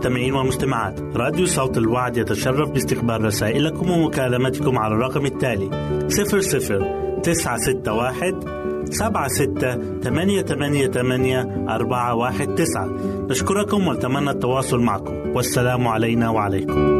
المستمعين 0.00 0.34
والمستمعات 0.34 1.00
راديو 1.16 1.46
صوت 1.46 1.78
الوعد 1.78 2.16
يتشرف 2.16 2.70
باستقبال 2.70 3.24
رسائلكم 3.24 3.90
ومكالمتكم 3.90 4.78
على 4.78 4.94
الرقم 4.94 5.26
التالي 5.26 5.70
00 6.08 7.20
961 7.22 8.40
سبعة 8.90 9.28
ستة 9.28 10.00
ثمانية 10.00 10.42
ثمانية 10.42 10.86
ثمانية 10.86 11.66
أربعة 11.68 12.14
واحد 12.14 12.54
تسعة. 12.54 12.88
نشكركم 13.30 13.88
ونتمنى 13.88 14.30
التواصل 14.30 14.80
معكم. 14.80 15.14
والسلام 15.36 15.88
علينا 15.88 16.30
وعليكم. 16.30 16.99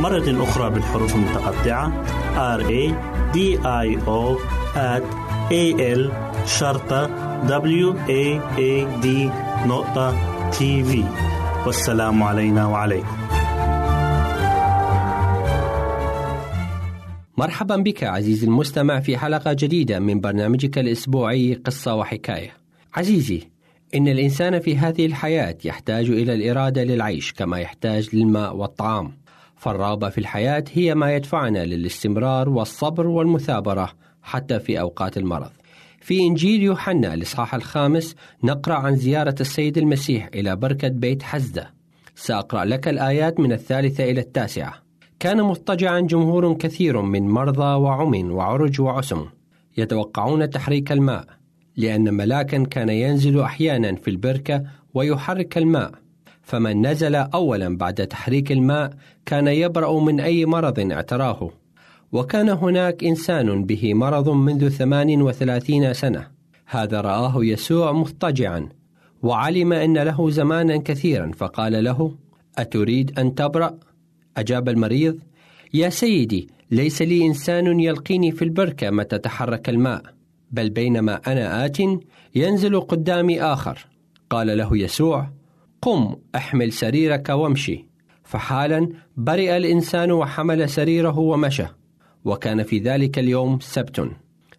مرة 0.00 0.42
أخرى 0.42 0.70
بالحروف 0.70 1.14
المتقطعة 1.14 2.04
R 2.58 2.62
A 2.62 2.94
D 3.34 3.38
I 3.64 3.98
O 4.06 4.38
A 5.50 5.64
L 5.96 6.12
شرطة 6.46 7.06
W 7.46 7.94
A 8.08 8.40
A 8.58 9.02
D 9.02 9.06
نقطة 9.66 10.16
تي 10.50 10.84
في 10.84 11.04
والسلام 11.66 12.22
علينا 12.22 12.66
وعليكم 12.66 13.16
مرحبا 17.38 17.76
بك 17.76 18.04
عزيزي 18.04 18.46
المستمع 18.46 19.00
في 19.00 19.16
حلقة 19.16 19.52
جديدة 19.52 19.98
من 19.98 20.20
برنامجك 20.20 20.78
الأسبوعي 20.78 21.54
قصة 21.54 21.94
وحكاية. 21.94 22.50
عزيزي، 22.94 23.42
إن 23.94 24.08
الإنسان 24.08 24.58
في 24.58 24.76
هذه 24.76 25.06
الحياة 25.06 25.56
يحتاج 25.64 26.10
إلى 26.10 26.34
الإرادة 26.34 26.84
للعيش 26.84 27.32
كما 27.32 27.58
يحتاج 27.58 28.16
للماء 28.16 28.56
والطعام. 28.56 29.12
فالرغبة 29.58 30.08
في 30.08 30.18
الحياة 30.18 30.64
هي 30.72 30.94
ما 30.94 31.14
يدفعنا 31.14 31.64
للاستمرار 31.64 32.48
والصبر 32.48 33.06
والمثابرة 33.06 33.92
حتى 34.22 34.60
في 34.60 34.80
أوقات 34.80 35.16
المرض. 35.18 35.50
في 36.00 36.20
إنجيل 36.20 36.62
يوحنا 36.62 37.14
الإصحاح 37.14 37.54
الخامس 37.54 38.14
نقرأ 38.44 38.74
عن 38.74 38.96
زيارة 38.96 39.34
السيد 39.40 39.78
المسيح 39.78 40.28
إلى 40.34 40.56
بركة 40.56 40.88
بيت 40.88 41.22
حزدة. 41.22 41.74
سأقرأ 42.14 42.64
لك 42.64 42.88
الآيات 42.88 43.40
من 43.40 43.52
الثالثة 43.52 44.04
إلى 44.04 44.20
التاسعة. 44.20 44.74
كان 45.20 45.42
مضطجعا 45.42 46.00
جمهور 46.00 46.54
كثير 46.54 47.02
من 47.02 47.28
مرضى 47.28 47.74
وعمي 47.74 48.24
وعرج 48.24 48.80
وعسم 48.80 49.26
يتوقعون 49.76 50.50
تحريك 50.50 50.92
الماء 50.92 51.24
لأن 51.76 52.14
ملاكا 52.14 52.64
كان 52.64 52.88
ينزل 52.88 53.40
أحيانا 53.40 53.94
في 53.94 54.10
البركة 54.10 54.62
ويحرك 54.94 55.58
الماء 55.58 55.92
فمن 56.48 56.86
نزل 56.86 57.14
أولا 57.14 57.76
بعد 57.76 58.06
تحريك 58.06 58.52
الماء 58.52 58.90
كان 59.26 59.46
يبرأ 59.46 60.00
من 60.00 60.20
أي 60.20 60.46
مرض 60.46 60.92
اعتراه 60.92 61.50
وكان 62.12 62.48
هناك 62.48 63.04
إنسان 63.04 63.64
به 63.64 63.94
مرض 63.94 64.28
منذ 64.28 64.68
ثمان 64.68 65.22
وثلاثين 65.22 65.94
سنة 65.94 66.26
هذا 66.66 67.00
رآه 67.00 67.34
يسوع 67.36 67.92
مضطجعا 67.92 68.68
وعلم 69.22 69.72
أن 69.72 69.98
له 69.98 70.30
زمانا 70.30 70.76
كثيرا 70.76 71.30
فقال 71.36 71.84
له 71.84 72.14
أتريد 72.58 73.18
أن 73.18 73.34
تبرأ؟ 73.34 73.78
أجاب 74.36 74.68
المريض: 74.68 75.18
يا 75.74 75.88
سيدي، 75.88 76.48
ليس 76.70 77.02
لي 77.02 77.26
إنسان 77.26 77.80
يلقيني 77.80 78.32
في 78.32 78.42
البركة 78.42 78.90
متى 78.90 79.18
تحرك 79.18 79.68
الماء، 79.68 80.02
بل 80.50 80.70
بينما 80.70 81.20
أنا 81.26 81.64
آت 81.64 81.78
ينزل 82.34 82.80
قدامي 82.80 83.42
آخر. 83.42 83.86
قال 84.30 84.58
له 84.58 84.78
يسوع: 84.78 85.37
قم 85.82 86.16
أحمل 86.34 86.72
سريرك 86.72 87.28
وامشي. 87.28 87.88
فحالا 88.24 88.88
برئ 89.16 89.56
الإنسان 89.56 90.12
وحمل 90.12 90.68
سريره 90.68 91.18
ومشى، 91.18 91.66
وكان 92.24 92.62
في 92.62 92.78
ذلك 92.78 93.18
اليوم 93.18 93.60
سبت. 93.60 94.10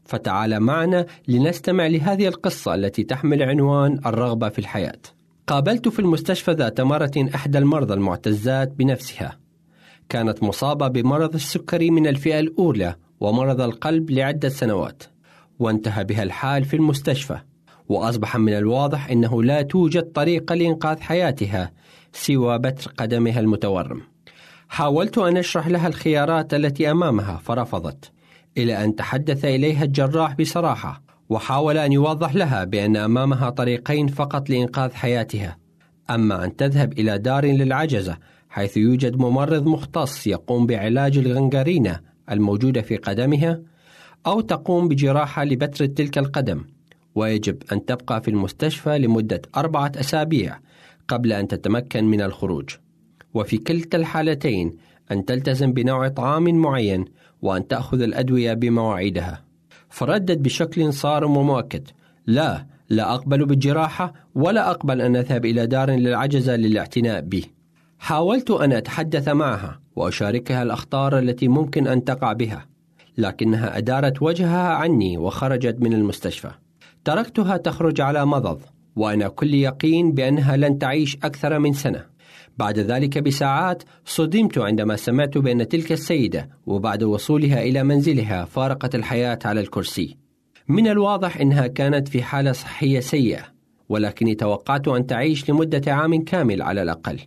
فتعال 0.05 0.59
معنا 0.59 1.05
لنستمع 1.27 1.87
لهذه 1.87 2.27
القصة 2.27 2.75
التي 2.75 3.03
تحمل 3.03 3.43
عنوان 3.43 3.99
الرغبة 4.05 4.49
في 4.49 4.59
الحياة. 4.59 4.99
قابلت 5.49 5.87
في 5.87 5.99
المستشفى 5.99 6.51
ذات 6.51 6.81
مرة 6.81 7.11
إحدى 7.35 7.57
المرضى 7.57 7.93
المعتزات 7.93 8.71
بنفسها 8.71 9.39
كانت 10.09 10.43
مصابة 10.43 10.87
بمرض 10.87 11.33
السكري 11.33 11.91
من 11.91 12.07
الفئة 12.07 12.39
الأولى 12.39 12.95
ومرض 13.19 13.61
القلب 13.61 14.11
لعدة 14.11 14.49
سنوات 14.49 15.03
وانتهى 15.59 16.03
بها 16.03 16.23
الحال 16.23 16.65
في 16.65 16.75
المستشفى 16.75 17.39
وأصبح 17.89 18.37
من 18.37 18.53
الواضح 18.53 19.09
أنه 19.09 19.43
لا 19.43 19.61
توجد 19.61 20.03
طريقة 20.03 20.55
لإنقاذ 20.55 20.99
حياتها 20.99 21.71
سوى 22.13 22.59
بتر 22.59 22.91
قدمها 22.97 23.39
المتورم. 23.39 24.01
حاولت 24.69 25.17
أن 25.17 25.37
أشرح 25.37 25.67
لها 25.67 25.87
الخيارات 25.87 26.53
التي 26.53 26.91
أمامها 26.91 27.37
فرفضت 27.37 28.11
إلى 28.57 28.83
أن 28.83 28.95
تحدث 28.95 29.45
إليها 29.45 29.83
الجراح 29.83 30.35
بصراحة 30.35 31.01
وحاول 31.29 31.77
أن 31.77 31.91
يوضح 31.91 32.35
لها 32.35 32.63
بأن 32.63 32.97
أمامها 32.97 33.49
طريقين 33.49 34.07
فقط 34.07 34.49
لإنقاذ 34.49 34.93
حياتها. 34.93 35.57
أما 36.09 36.45
أن 36.45 36.55
تذهب 36.55 36.93
إلى 36.93 37.17
دار 37.17 37.45
للعجزة 37.45 38.17
حيث 38.49 38.77
يوجد 38.77 39.15
ممرض 39.15 39.67
مختص 39.67 40.27
يقوم 40.27 40.65
بعلاج 40.65 41.17
الغنغرينة 41.17 41.99
الموجودة 42.31 42.81
في 42.81 42.97
قدمها 42.97 43.61
أو 44.27 44.41
تقوم 44.41 44.87
بجراحة 44.87 45.43
لبتر 45.43 45.85
تلك 45.85 46.17
القدم. 46.17 46.63
ويجب 47.15 47.63
أن 47.71 47.85
تبقى 47.85 48.21
في 48.21 48.27
المستشفى 48.27 48.97
لمدة 48.97 49.41
أربعة 49.57 49.91
أسابيع 49.95 50.59
قبل 51.07 51.33
أن 51.33 51.47
تتمكن 51.47 52.05
من 52.05 52.21
الخروج. 52.21 52.69
وفي 53.33 53.57
كلتا 53.57 53.97
الحالتين 53.97 54.77
أن 55.11 55.25
تلتزم 55.25 55.73
بنوع 55.73 56.07
طعام 56.07 56.55
معين 56.55 57.05
وأن 57.41 57.67
تأخذ 57.67 58.01
الأدوية 58.01 58.53
بمواعيدها. 58.53 59.43
فردد 59.89 60.43
بشكل 60.43 60.93
صارم 60.93 61.37
ومؤكد 61.37 61.87
لا 62.27 62.65
لا 62.89 63.13
أقبل 63.13 63.45
بالجراحة 63.45 64.13
ولا 64.35 64.71
أقبل 64.71 65.01
أن 65.01 65.15
أذهب 65.15 65.45
إلى 65.45 65.67
دار 65.67 65.91
للعجزة 65.91 66.55
للاعتناء 66.55 67.21
بي 67.21 67.51
حاولت 67.99 68.51
أن 68.51 68.73
أتحدث 68.73 69.27
معها 69.27 69.79
وأشاركها 69.95 70.63
الأخطار 70.63 71.19
التي 71.19 71.47
ممكن 71.47 71.87
أن 71.87 72.03
تقع 72.03 72.33
بها 72.33 72.65
لكنها 73.17 73.77
أدارت 73.77 74.21
وجهها 74.21 74.69
عني 74.69 75.17
وخرجت 75.17 75.81
من 75.81 75.93
المستشفى. 75.93 76.51
تركتها 77.09 77.57
تخرج 77.57 78.01
على 78.01 78.25
مضض 78.25 78.61
وأنا 78.95 79.27
كل 79.27 79.53
يقين 79.53 80.11
بأنها 80.11 80.57
لن 80.57 80.77
تعيش 80.79 81.15
أكثر 81.15 81.59
من 81.59 81.73
سنة. 81.73 82.05
بعد 82.57 82.79
ذلك 82.79 83.17
بساعات 83.17 83.83
صدمت 84.05 84.57
عندما 84.57 84.95
سمعت 84.95 85.37
بأن 85.37 85.67
تلك 85.67 85.91
السيدة 85.91 86.49
وبعد 86.65 87.03
وصولها 87.03 87.61
إلى 87.61 87.83
منزلها 87.83 88.45
فارقت 88.45 88.95
الحياة 88.95 89.39
على 89.45 89.59
الكرسي. 89.59 90.17
من 90.67 90.87
الواضح 90.87 91.37
أنها 91.37 91.67
كانت 91.67 92.07
في 92.07 92.23
حالة 92.23 92.51
صحية 92.51 92.99
سيئة 92.99 93.43
ولكني 93.89 94.35
توقعت 94.35 94.87
أن 94.87 95.07
تعيش 95.07 95.49
لمدة 95.49 95.93
عام 95.93 96.23
كامل 96.23 96.61
على 96.61 96.81
الأقل. 96.81 97.19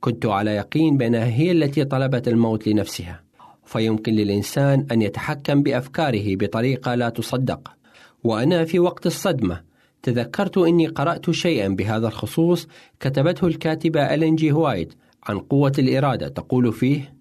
كنت 0.00 0.26
على 0.26 0.50
يقين 0.50 0.96
بأنها 0.96 1.26
هي 1.26 1.52
التي 1.52 1.84
طلبت 1.84 2.28
الموت 2.28 2.68
لنفسها. 2.68 3.20
فيمكن 3.64 4.12
للإنسان 4.12 4.86
أن 4.92 5.02
يتحكم 5.02 5.62
بأفكاره 5.62 6.36
بطريقة 6.36 6.94
لا 6.94 7.08
تصدق. 7.08 7.77
وأنا 8.28 8.64
في 8.64 8.78
وقت 8.78 9.06
الصدمة. 9.06 9.60
تذكرت 10.02 10.58
أني 10.58 10.86
قرأت 10.86 11.30
شيئا 11.30 11.68
بهذا 11.68 12.08
الخصوص 12.08 12.68
كتبته 13.00 13.46
الكاتبة 13.46 14.14
ألين 14.14 14.36
جي 14.36 14.52
هوايت 14.52 14.94
عن 15.24 15.38
قوة 15.38 15.72
الإرادة. 15.78 16.28
تقول 16.28 16.72
فيه 16.72 17.14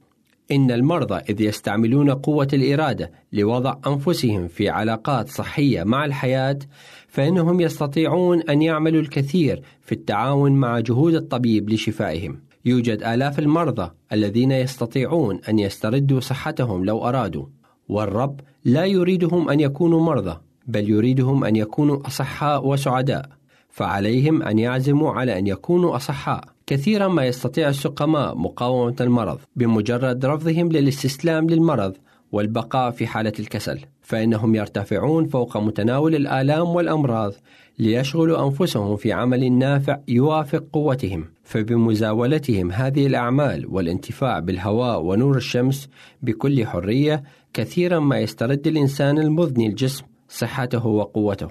إن 0.52 0.72
المرضى 0.72 1.16
إذ 1.16 1.42
يستعملون 1.42 2.10
قوة 2.10 2.48
الإرادة 2.54 3.12
لوضع 3.34 3.76
أنفسهم 3.88 4.48
في 4.48 4.70
علاقات 4.70 5.30
صحية 5.30 5.84
مع 5.84 6.06
الحياة 6.06 6.60
فإنهم 7.08 7.62
يستطيعون 7.62 8.42
أن 8.42 8.62
يعملوا 8.62 9.02
الكثير 9.02 9.62
في 9.82 9.92
التعاون 9.92 10.52
مع 10.52 10.80
جهود 10.80 11.14
الطبيب 11.14 11.70
لشفائهم. 11.70 12.40
يوجد 12.66 13.04
آلاف 13.04 13.40
المرضى 13.40 13.92
الذين 14.12 14.52
يستطيعون 14.52 15.40
أن 15.50 15.60
يستردوا 15.60 16.20
صحتهم 16.20 16.86
لو 16.86 17.08
أرادوا. 17.08 17.46
والرب 17.90 18.40
لا 18.66 18.86
يريدهم 18.86 19.50
أن 19.50 19.60
يكونوا 19.60 20.02
مرضى. 20.02 20.47
بل 20.68 20.90
يريدهم 20.90 21.44
أن 21.44 21.56
يكونوا 21.56 22.08
أصحاء 22.08 22.68
وسعداء 22.68 23.30
فعليهم 23.70 24.44
أن 24.44 24.60
يعزموا 24.60 25.12
على 25.12 25.40
أن 25.40 25.48
يكونوا 25.48 25.96
أصحاء. 25.96 26.44
كثيرا 26.68 27.08
ما 27.08 27.26
يستطيع 27.26 27.70
السقماء 27.70 28.36
مقاومة 28.36 28.96
المرض 29.02 29.40
بمجرد 29.56 30.26
رفضهم 30.26 30.72
للاستسلام 30.72 31.50
للمرض 31.50 31.94
والبقاء 32.32 32.92
في 32.92 33.08
حالة 33.08 33.34
الكسل 33.40 33.80
فإنهم 34.02 34.56
يرتفعون 34.56 35.26
فوق 35.26 35.58
متناول 35.58 36.16
الآلام 36.16 36.68
والأمراض 36.68 37.34
ليشغلوا 37.80 38.48
أنفسهم 38.48 38.96
في 38.96 39.14
عمل 39.14 39.52
نافع 39.52 40.00
يوافق 40.08 40.64
قوتهم. 40.74 41.26
فبمزاولتهم 41.44 42.72
هذه 42.72 43.08
الأعمال 43.08 43.66
والانتفاع 43.70 44.40
بالهواء 44.40 45.02
ونور 45.02 45.38
الشمس 45.38 45.90
بكل 46.22 46.66
حرية 46.66 47.24
كثيرا 47.54 48.00
ما 48.00 48.20
يسترد 48.20 48.68
الإنسان 48.68 49.18
المذني 49.18 49.68
الجسم 49.68 50.06
صحته 50.30 50.88
وقوته 50.88 51.48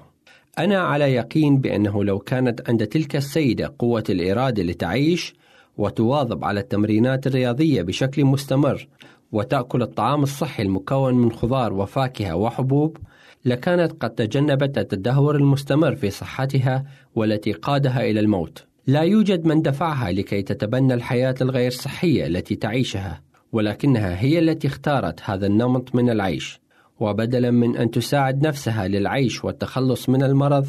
أنا 0.59 0.79
على 0.79 1.13
يقين 1.13 1.57
بأنه 1.57 2.03
لو 2.03 2.19
كانت 2.19 2.69
عند 2.69 2.87
تلك 2.87 3.15
السيدة 3.15 3.73
قوة 3.79 4.03
الإرادة 4.09 4.63
لتعيش 4.63 5.35
وتواظب 5.77 6.43
على 6.43 6.59
التمرينات 6.59 7.27
الرياضية 7.27 7.81
بشكل 7.81 8.25
مستمر 8.25 8.87
وتأكل 9.31 9.81
الطعام 9.81 10.23
الصحي 10.23 10.63
المكون 10.63 11.13
من 11.13 11.31
خضار 11.31 11.73
وفاكهة 11.73 12.35
وحبوب 12.35 12.97
لكانت 13.45 13.91
قد 14.03 14.09
تجنبت 14.09 14.77
التدهور 14.77 15.35
المستمر 15.35 15.95
في 15.95 16.09
صحتها 16.09 16.85
والتي 17.15 17.51
قادها 17.51 18.01
إلى 18.01 18.19
الموت. 18.19 18.65
لا 18.87 19.01
يوجد 19.01 19.45
من 19.45 19.61
دفعها 19.61 20.11
لكي 20.11 20.41
تتبنى 20.41 20.93
الحياة 20.93 21.35
الغير 21.41 21.71
صحية 21.71 22.27
التي 22.27 22.55
تعيشها، 22.55 23.21
ولكنها 23.51 24.21
هي 24.21 24.39
التي 24.39 24.67
اختارت 24.67 25.21
هذا 25.23 25.47
النمط 25.47 25.95
من 25.95 26.09
العيش، 26.09 26.59
وبدلا 26.99 27.51
من 27.51 27.77
أن 27.77 27.91
تساعد 27.91 28.47
نفسها 28.47 28.87
للعيش 28.87 29.43
والتخلص 29.45 30.09
من 30.09 30.23
المرض، 30.23 30.67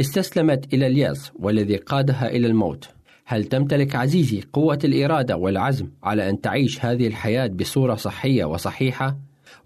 استسلمت 0.00 0.74
إلى 0.74 0.86
اليأس 0.86 1.32
والذي 1.38 1.76
قادها 1.76 2.28
إلى 2.28 2.46
الموت. 2.46 2.88
هل 3.26 3.44
تمتلك 3.44 3.96
عزيزي 3.96 4.42
قوة 4.52 4.78
الإرادة 4.84 5.36
والعزم 5.36 5.88
على 6.02 6.30
أن 6.30 6.40
تعيش 6.40 6.84
هذه 6.84 7.06
الحياة 7.06 7.46
بصورة 7.46 7.94
صحية 7.94 8.44
وصحيحة؟ 8.44 9.16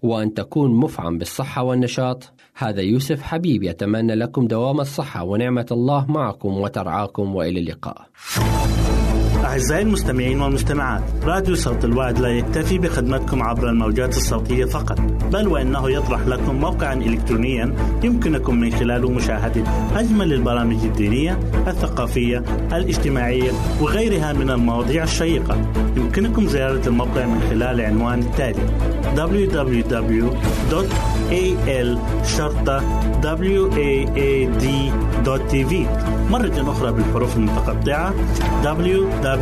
وأن 0.01 0.33
تكون 0.33 0.71
مفعم 0.71 1.17
بالصحة 1.17 1.63
والنشاط؟ 1.63 2.33
هذا 2.55 2.81
يوسف 2.81 3.21
حبيب 3.21 3.63
يتمنى 3.63 4.15
لكم 4.15 4.47
دوام 4.47 4.79
الصحة 4.79 5.23
ونعمة 5.23 5.65
الله 5.71 6.11
معكم 6.11 6.57
وترعاكم 6.57 7.35
وإلى 7.35 7.59
اللقاء. 7.59 8.07
أعزائي 9.55 9.81
المستمعين 9.81 10.41
والمستمعات 10.41 11.01
راديو 11.23 11.55
صوت 11.55 11.85
الوعد 11.85 12.19
لا 12.19 12.29
يكتفي 12.29 12.77
بخدمتكم 12.77 13.43
عبر 13.43 13.69
الموجات 13.69 14.17
الصوتية 14.17 14.65
فقط 14.65 14.99
بل 15.31 15.47
وإنه 15.47 15.91
يطرح 15.91 16.27
لكم 16.27 16.55
موقعا 16.55 16.93
إلكترونيا 16.93 17.73
يمكنكم 18.03 18.55
من 18.59 18.71
خلاله 18.71 19.09
مشاهدة 19.09 19.63
أجمل 19.95 20.33
البرامج 20.33 20.83
الدينية 20.83 21.39
الثقافية 21.67 22.43
الاجتماعية 22.73 23.51
وغيرها 23.81 24.33
من 24.33 24.49
المواضيع 24.49 25.03
الشيقة. 25.03 25.71
يمكنكم 25.97 26.47
زيارة 26.47 26.87
الموقع 26.87 27.25
من 27.25 27.41
خلال 27.49 27.79
العنوان 27.79 28.19
التالي 28.19 28.61
www.al-waad.tv 34.85 35.73
مرة 36.31 36.71
أخرى 36.71 36.91
بالحروف 36.91 37.37
المتقطعة 37.37 38.13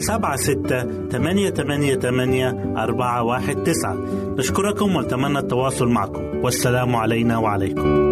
سبعة 0.00 0.36
ستة 0.36 1.08
ثمانية 1.08 1.50
ثمانية 1.50 1.94
ثمانية 1.94 2.74
أربعة 2.76 3.22
واحد 3.22 3.62
تسعة. 3.62 3.94
نشكركم 4.38 4.96
ونتمنى 4.96 5.38
التواصل 5.38 5.88
معكم. 5.88 6.22
والسلام 6.22 6.96
علينا 6.96 7.38
وعليكم. 7.38 8.06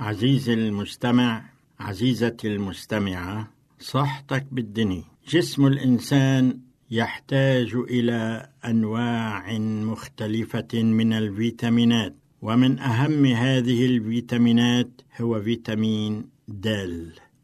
عزيزي 0.00 0.54
المستمع 0.54 1.42
عزيزتي 1.80 2.48
المستمعة 2.48 3.48
صحتك 3.80 4.46
بالدنيا. 4.52 5.04
جسم 5.28 5.66
الإنسان 5.66 6.58
يحتاج 6.90 7.74
إلى 7.74 8.48
أنواع 8.64 9.58
مختلفة 9.58 10.82
من 10.82 11.12
الفيتامينات. 11.12 12.14
ومن 12.42 12.78
أهم 12.78 13.26
هذه 13.26 13.86
الفيتامينات 13.86 15.00
هو 15.20 15.40
فيتامين 15.42 16.24
د. 16.48 16.66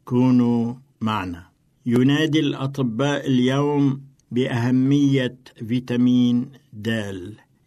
كونوا 0.05 0.73
معنا. 1.01 1.43
ينادي 1.85 2.39
الأطباء 2.39 3.27
اليوم 3.27 4.01
بأهمية 4.31 5.37
فيتامين 5.67 6.51
د. 6.73 6.89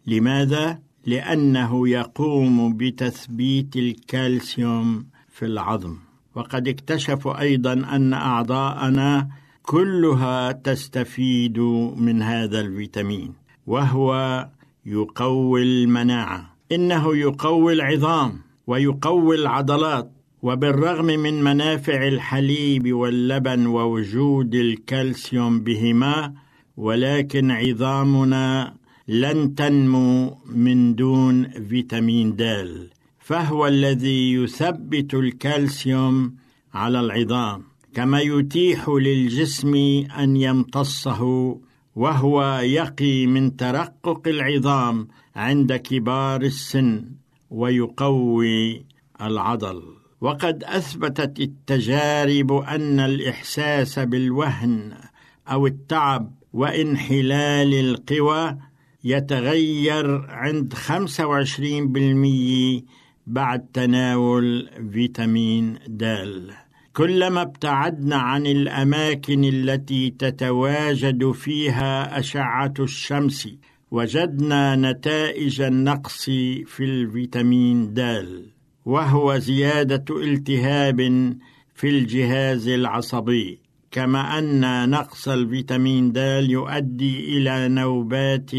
لماذا؟ 0.07 0.79
لأنه 1.05 1.89
يقوم 1.89 2.77
بتثبيت 2.77 3.75
الكالسيوم 3.75 5.05
في 5.29 5.45
العظم. 5.45 5.97
وقد 6.35 6.67
اكتشفوا 6.67 7.41
أيضا 7.41 7.73
أن 7.73 8.13
أعضاءنا 8.13 9.29
كلها 9.61 10.51
تستفيد 10.51 11.59
من 11.97 12.21
هذا 12.21 12.59
الفيتامين 12.59 13.33
وهو 13.67 14.09
يقوي 14.85 15.63
المناعة. 15.63 16.58
إنه 16.71 17.17
يقوي 17.17 17.73
العظام 17.73 18.39
ويقوي 18.67 19.35
العضلات 19.35 20.11
وبالرغم 20.41 21.05
من 21.05 21.43
منافع 21.43 22.07
الحليب 22.07 22.93
واللبن 22.93 23.65
ووجود 23.65 24.55
الكالسيوم 24.55 25.59
بهما 25.59 26.33
ولكن 26.77 27.51
عظامنا 27.51 28.73
لن 29.07 29.55
تنمو 29.55 30.37
من 30.45 30.95
دون 30.95 31.47
فيتامين 31.69 32.35
د. 32.35 32.43
فهو 33.19 33.67
الذي 33.67 34.33
يثبت 34.33 35.13
الكالسيوم 35.13 36.35
على 36.73 36.99
العظام 36.99 37.63
كما 37.93 38.19
يتيح 38.21 38.89
للجسم 38.89 39.75
أن 40.19 40.35
يمتصه 40.35 41.21
وهو 41.95 42.59
يقي 42.63 43.27
من 43.27 43.55
ترقق 43.55 44.27
العظام 44.27 45.07
عند 45.35 45.73
كبار 45.73 46.41
السن 46.41 47.05
ويقوي 47.49 48.85
العضل. 49.21 49.83
وقد 50.21 50.63
أثبتت 50.63 51.39
التجارب 51.39 52.51
أن 52.51 52.99
الإحساس 52.99 53.99
بالوهن 53.99 54.93
أو 55.47 55.67
التعب 55.67 56.33
وإنحلال 56.53 57.73
القوى 57.73 58.57
يتغير 59.03 60.25
عند 60.29 60.73
25% 60.73 62.83
بعد 63.27 63.65
تناول 63.73 64.69
فيتامين 64.93 65.79
د. 65.87 66.03
كلما 66.93 67.41
ابتعدنا 67.41 68.15
عن 68.15 68.47
الأماكن 68.47 69.43
التي 69.43 70.09
تتواجد 70.09 71.31
فيها 71.31 72.19
أشعة 72.19 72.73
الشمس 72.79 73.49
وجدنا 73.91 74.75
نتائج 74.75 75.61
النقص 75.61 76.25
في 76.65 76.79
الفيتامين 76.83 77.93
د 77.93 77.99
وهو 78.85 79.37
زيادة 79.37 80.05
التهاب 80.09 80.99
في 81.75 81.89
الجهاز 81.89 82.67
العصبي 82.67 83.59
كما 83.91 84.37
أن 84.39 84.89
نقص 84.89 85.27
الفيتامين 85.27 86.11
د 86.11 86.17
يؤدي 86.49 87.37
إلى 87.37 87.67
نوبات 87.67 88.55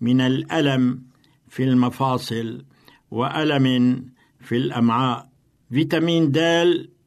من 0.00 0.20
الألم 0.20 1.02
في 1.48 1.64
المفاصل 1.64 2.64
وألم 3.10 3.66
في 4.40 4.56
الأمعاء. 4.56 5.28
فيتامين 5.72 6.30
د 6.30 6.38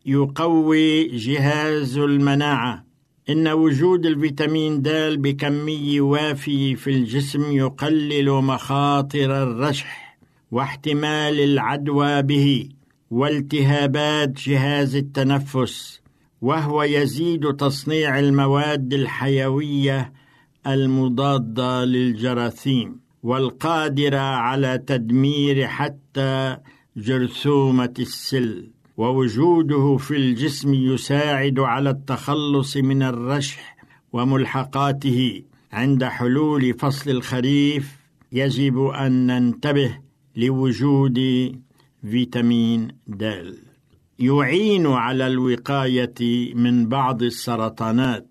يقوي 0.07 1.07
جهاز 1.07 1.97
المناعة. 1.97 2.85
إن 3.29 3.47
وجود 3.47 4.05
الفيتامين 4.05 4.81
د 4.81 4.89
بكميه 5.21 6.01
وافيه 6.01 6.75
في 6.75 6.89
الجسم 6.89 7.51
يقلل 7.51 8.31
مخاطر 8.31 9.43
الرشح 9.43 10.17
واحتمال 10.51 11.39
العدوى 11.39 12.21
به 12.21 12.69
والتهابات 13.11 14.29
جهاز 14.29 14.95
التنفس 14.95 16.01
وهو 16.41 16.83
يزيد 16.83 17.55
تصنيع 17.55 18.19
المواد 18.19 18.93
الحيوية 18.93 20.13
المضادة 20.67 21.85
للجراثيم 21.85 22.99
والقادرة 23.23 24.17
على 24.17 24.77
تدمير 24.77 25.67
حتى 25.67 26.57
جرثومة 26.97 27.93
السل. 27.99 28.71
ووجوده 28.97 29.97
في 29.97 30.15
الجسم 30.15 30.73
يساعد 30.73 31.59
على 31.59 31.89
التخلص 31.89 32.77
من 32.77 33.03
الرشح 33.03 33.77
وملحقاته. 34.13 35.43
عند 35.73 36.03
حلول 36.03 36.73
فصل 36.73 37.09
الخريف 37.09 37.97
يجب 38.31 38.85
أن 38.85 39.27
ننتبه 39.27 39.97
لوجود 40.35 41.19
فيتامين 42.01 42.87
د. 43.07 43.23
يعين 44.19 44.87
على 44.87 45.27
الوقاية 45.27 46.53
من 46.55 46.89
بعض 46.89 47.23
السرطانات. 47.23 48.27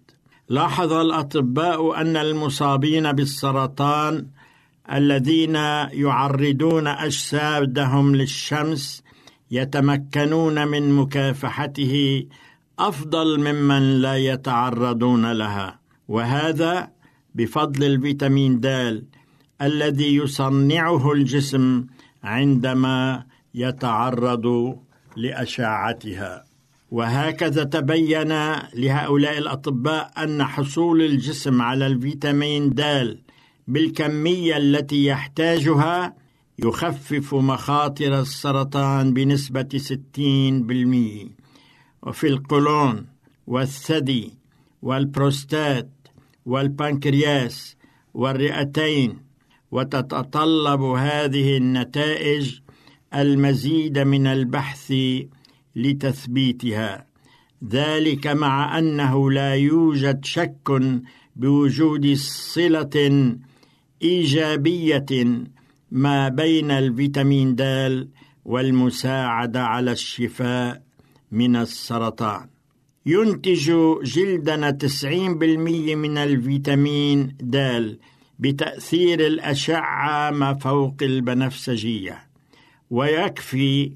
لاحظ 0.49 0.93
الأطباء 0.93 2.01
أن 2.01 2.17
المصابين 2.17 3.13
بالسرطان 3.13 4.27
الذين 4.93 5.55
يعرضون 5.93 6.87
أجسادهم 6.87 8.17
للشمس 8.17 9.06
يتمكنون 9.51 10.69
من 10.69 10.93
مكافحته 10.93 12.27
أفضل 12.79 13.41
ممن 13.41 14.01
لا 14.01 14.17
يتعرضون 14.17 15.33
لها 15.33 15.79
وهذا 16.09 16.91
بفضل 17.35 17.85
الفيتامين 17.85 18.61
د 18.61 18.67
الذي 19.63 20.17
يصنعه 20.17 21.13
الجسم 21.13 21.87
عندما 22.25 23.25
يتعرض 23.55 24.77
لأشعتها. 25.17 26.45
وهكذا 26.91 27.65
تبين 27.65 28.33
لهؤلاء 28.75 29.39
الأطباء 29.39 30.13
أن 30.23 30.45
حصول 30.45 31.03
الجسم 31.03 31.63
على 31.63 31.87
الفيتامين 31.87 32.71
د 32.71 32.83
بالكمية 33.69 34.57
التي 34.57 35.05
يحتاجها 35.05 36.15
يخفف 36.59 37.35
مخاطر 37.35 38.21
السرطان 38.21 39.13
بنسبة 39.13 39.69
60% 39.79 41.29
وفي 42.03 42.27
القولون 42.27 43.07
والثدي 43.47 44.35
والبروستات 44.83 45.91
والبنكرياس 46.47 47.77
والرئتين 48.15 49.19
وتتطلب 49.71 50.83
هذه 50.83 51.57
النتائج 51.57 52.59
المزيد 53.15 53.99
من 53.99 54.27
البحث 54.27 54.93
لتثبيتها. 55.77 57.07
ذلك 57.65 58.27
مع 58.27 58.79
أنه 58.79 59.31
لا 59.31 59.55
يوجد 59.55 60.25
شك 60.25 60.83
بوجود 61.37 62.15
صلة 62.15 63.37
إيجابية 64.03 65.07
ما 65.91 66.29
بين 66.29 66.71
الفيتامين 66.71 67.55
د 67.55 67.63
والمساعده 68.45 69.67
على 69.67 69.93
الشفاء 69.93 70.83
من 71.33 71.57
السرطان. 71.57 72.49
ينتج 73.07 73.73
جلدنا 74.03 74.71
90% 74.71 75.95
من 75.95 76.19
الفيتامين 76.19 77.37
د 77.41 77.57
بتأثير 78.39 79.27
الأشعة 79.27 80.31
ما 80.31 80.55
فوق 80.55 80.97
البنفسجية. 81.03 82.27
ويكفي 82.91 83.93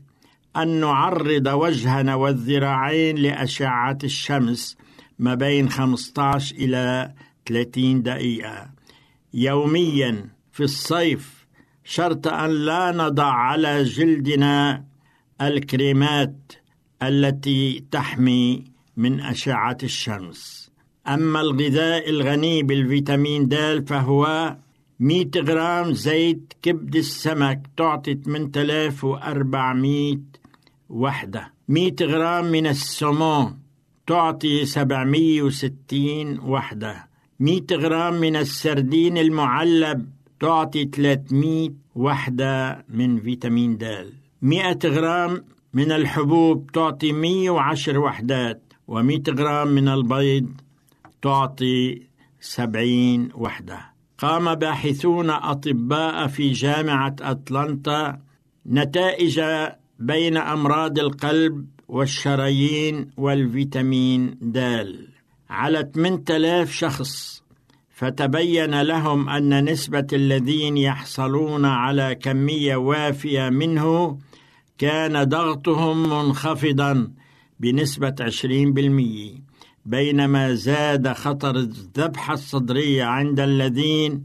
أن 0.57 0.69
نعرض 0.81 1.47
وجهنا 1.47 2.15
والذراعين 2.15 3.17
لأشعة 3.17 3.99
الشمس 4.05 4.77
ما 5.19 5.35
بين 5.35 5.69
15 5.69 6.55
إلى 6.57 7.15
30 7.47 8.03
دقيقة. 8.03 8.71
يوميا 9.35 10.29
في 10.53 10.63
الصيف 10.63 11.40
شرط 11.91 12.29
أن 12.29 12.51
لا 12.51 12.93
نضع 12.93 13.25
على 13.25 13.83
جلدنا 13.83 14.85
الكريمات 15.41 16.53
التي 17.03 17.85
تحمي 17.91 18.65
من 18.97 19.21
أشعة 19.21 19.79
الشمس. 19.83 20.71
أما 21.07 21.41
الغذاء 21.41 22.11
الغني 22.11 22.63
بالفيتامين 22.63 23.49
د 23.49 23.85
فهو 23.89 24.57
100 25.01 25.31
غرام 25.37 25.93
زيت 25.93 26.53
كبد 26.63 26.97
السمك 26.97 27.61
تعطي 27.77 28.15
8400 28.15 30.19
وحدة. 30.89 31.53
100 31.69 31.95
غرام 32.03 32.45
من 32.45 32.67
السمون 32.67 33.59
تعطي 34.07 34.65
760 34.65 36.41
وحدة. 36.41 37.09
100 37.41 37.63
غرام 37.73 38.21
من 38.21 38.37
السردين 38.37 39.19
المعلب 39.19 40.20
تعطي 40.41 40.85
300 40.85 41.71
وحدة 41.95 42.85
من 42.89 43.21
فيتامين 43.21 43.79
د. 43.79 43.85
100 44.43 44.79
غرام 44.85 45.45
من 45.75 45.93
الحبوب 45.93 46.71
تعطي 46.73 47.13
110 47.13 47.99
وحدات 47.99 48.63
و100 48.89 49.29
غرام 49.29 49.69
من 49.69 49.89
البيض 49.89 50.49
تعطي 51.23 52.03
70 52.41 53.29
وحدة. 53.35 53.81
قام 54.19 54.55
باحثون 54.55 55.31
أطباء 55.31 56.27
في 56.27 56.53
جامعة 56.53 57.17
أتلانتا 57.21 58.19
نتائج 58.67 59.41
بين 59.99 60.37
أمراض 60.37 60.99
القلب 60.99 61.67
والشرايين 61.89 63.11
والفيتامين 63.17 64.39
د. 64.43 64.59
على 65.51 65.91
8000 65.95 66.73
شخص 66.73 67.43
فتبين 68.01 68.83
لهم 68.83 69.29
أن 69.29 69.65
نسبة 69.71 70.07
الذين 70.13 70.77
يحصلون 70.77 71.65
على 71.65 72.15
كمية 72.15 72.77
وافية 72.77 73.49
منه 73.49 74.19
كان 74.79 75.25
ضغطهم 75.25 76.03
منخفضا 76.03 77.11
بنسبة 77.61 78.15
20% 78.21 79.41
بينما 79.87 80.55
زاد 80.55 81.13
خطر 81.13 81.57
الذبحة 81.57 82.35
الصدرية 82.35 83.05
عند 83.05 83.41
الذين 83.41 84.25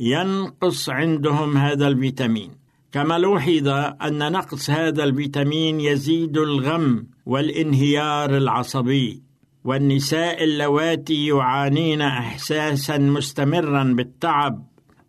ينقص 0.00 0.88
عندهم 0.88 1.56
هذا 1.56 1.88
الفيتامين. 1.88 2.50
كما 2.92 3.18
لوحظ 3.18 3.68
أن 4.02 4.32
نقص 4.32 4.70
هذا 4.70 5.04
الفيتامين 5.04 5.80
يزيد 5.80 6.38
الغم 6.38 7.06
والانهيار 7.26 8.36
العصبي. 8.36 9.29
والنساء 9.64 10.44
اللواتي 10.44 11.26
يعانين 11.26 12.02
إحساسا 12.02 12.98
مستمرا 12.98 13.84
بالتعب 13.84 14.66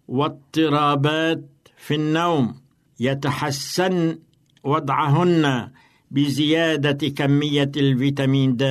واضطرابات 0.08 1.50
في 1.78 1.96
النوم 1.96 2.56
يتحسن 3.00 4.20
وضعهن 4.64 5.72
بزيادة 6.12 7.10
كمية 7.10 7.72
الفيتامين 7.78 8.56
د 8.56 8.64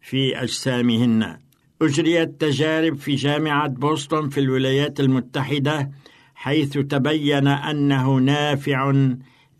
في 0.00 0.42
أجسامهن. 0.42 1.36
أجريت 1.82 2.40
تجارب 2.40 2.96
في 2.96 3.14
جامعة 3.14 3.68
بوسطن 3.68 4.28
في 4.28 4.40
الولايات 4.40 5.00
المتحدة 5.00 5.90
حيث 6.34 6.72
تبين 6.72 7.46
أنه 7.46 8.16
نافع 8.16 8.92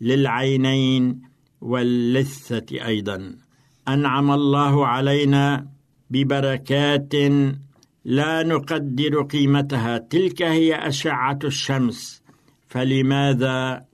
للعينين 0.01 1.21
واللثة 1.61 2.85
أيضا. 2.85 3.35
أنعم 3.87 4.31
الله 4.31 4.87
علينا 4.87 5.67
ببركات 6.09 7.13
لا 8.05 8.43
نقدر 8.43 9.21
قيمتها، 9.21 9.97
تلك 9.97 10.41
هي 10.41 10.87
أشعة 10.87 11.39
الشمس، 11.43 12.23
فلماذا 12.67 13.85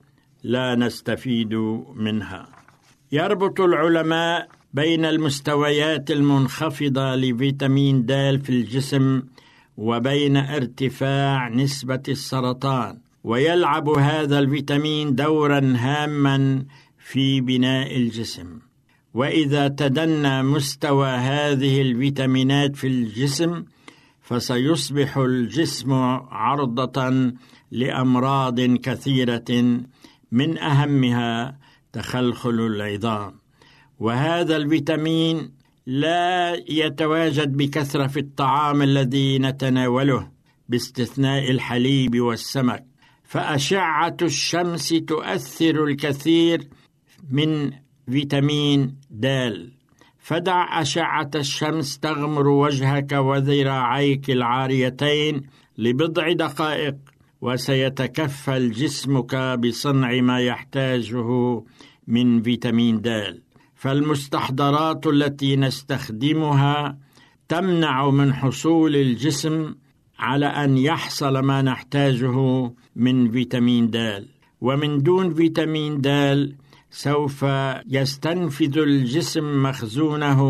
لا 0.43 0.75
نستفيد 0.75 1.53
منها؟ 1.95 2.47
يربط 3.11 3.61
العلماء 3.61 4.47
بين 4.73 5.05
المستويات 5.05 6.11
المنخفضة 6.11 7.15
لفيتامين 7.15 8.05
د 8.05 8.11
في 8.43 8.49
الجسم 8.49 9.23
وبين 9.77 10.37
ارتفاع 10.37 11.49
نسبة 11.49 12.03
السرطان 12.09 12.97
ويلعب 13.23 13.89
هذا 13.89 14.39
الفيتامين 14.39 15.15
دورا 15.15 15.73
هاما 15.77 16.65
في 16.97 17.41
بناء 17.41 17.97
الجسم 17.97 18.59
وإذا 19.17 19.67
تدنى 19.67 20.43
مستوى 20.43 21.07
هذه 21.07 21.81
الفيتامينات 21.81 22.75
في 22.75 22.87
الجسم 22.87 23.63
فسيصبح 24.21 25.17
الجسم 25.17 25.93
عرضة 26.29 27.33
لأمراض 27.71 28.61
كثيرة 28.61 29.79
من 30.31 30.57
أهمها 30.57 31.57
تخلخل 31.93 32.59
العظام. 32.59 33.33
وهذا 33.99 34.55
الفيتامين 34.57 35.51
لا 35.85 36.53
يتواجد 36.69 37.57
بكثرة 37.57 38.07
في 38.07 38.19
الطعام 38.19 38.81
الذي 38.81 39.39
نتناوله 39.39 40.31
باستثناء 40.69 41.51
الحليب 41.51 42.21
والسمك. 42.21 42.85
فأشعة 43.23 44.17
الشمس 44.21 44.89
تؤثر 44.89 45.83
الكثير 45.83 46.67
من 47.31 47.71
فيتامين 48.11 48.95
د. 49.11 49.25
فدع 50.19 50.81
أشعة 50.81 51.31
الشمس 51.35 51.99
تغمر 51.99 52.47
وجهك 52.47 53.11
وذراعيك 53.11 54.29
العاريتين 54.29 55.41
لبضع 55.77 56.31
دقائق 56.31 56.95
وسيتكفل 57.41 58.71
جسمك 58.71 59.35
بصنع 59.35 60.21
ما 60.21 60.39
يحتاجه 60.39 61.29
من 62.07 62.41
فيتامين 62.41 63.01
د. 63.01 63.09
فالمستحضرات 63.75 65.07
التي 65.07 65.55
نستخدمها 65.55 66.97
تمنع 67.47 68.09
من 68.09 68.33
حصول 68.33 68.95
الجسم 68.95 69.75
على 70.19 70.45
أن 70.45 70.77
يحصل 70.77 71.39
ما 71.39 71.61
نحتاجه 71.61 72.37
من 72.95 73.31
فيتامين 73.31 73.89
د. 73.89 74.25
ومن 74.61 75.03
دون 75.03 75.33
فيتامين 75.33 76.01
د 76.01 76.09
سوف 76.97 77.45
يستنفذ 77.87 78.77
الجسم 78.77 79.63
مخزونه 79.63 80.41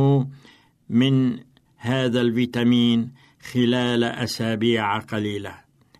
من 0.89 1.39
هذا 1.77 2.21
الفيتامين 2.21 3.11
خلال 3.51 4.03
أسابيع 4.03 4.99
قليلة. 4.99 5.53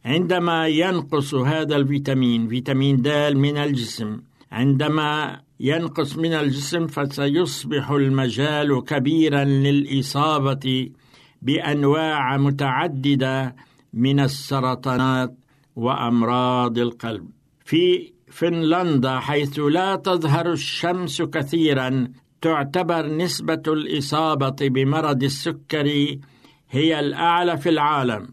عندما 0.06 0.68
ينقص 0.68 1.34
هذا 1.34 1.76
الفيتامين 1.76 2.48
فيتامين 2.48 3.02
د 3.02 3.08
من 3.36 3.58
الجسم 3.58 4.22
عندما 4.52 5.42
ينقص 5.60 6.18
من 6.18 6.34
الجسم 6.34 6.88
فسيصبح 6.88 7.92
المجال 7.92 8.84
كبيرا 8.84 9.44
للإصابة 9.44 10.90
بأنواع 11.42 12.38
متعددة 12.38 13.56
من 13.94 14.20
السرطانات 14.20 15.34
وأمراض 15.76 16.78
القلب. 16.78 17.26
في 17.66 18.17
فنلندا 18.38 19.20
حيث 19.20 19.60
لا 19.60 19.96
تظهر 19.96 20.52
الشمس 20.52 21.22
كثيرا 21.22 22.08
تعتبر 22.42 23.06
نسبة 23.06 23.64
الإصابة 23.68 24.56
بمرض 24.62 25.24
السكري 25.24 26.22
هي 26.70 27.00
الأعلى 27.00 27.58
في 27.58 27.70
العالم 27.70 28.28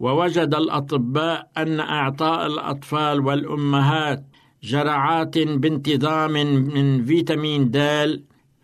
ووجد 0.00 0.54
الأطباء 0.54 1.50
أن 1.56 1.80
إعطاء 1.80 2.46
الأطفال 2.46 3.20
والأمهات 3.20 4.24
جرعات 4.62 5.38
بانتظام 5.38 6.32
من 6.74 7.04
فيتامين 7.04 7.70
د 7.70 7.78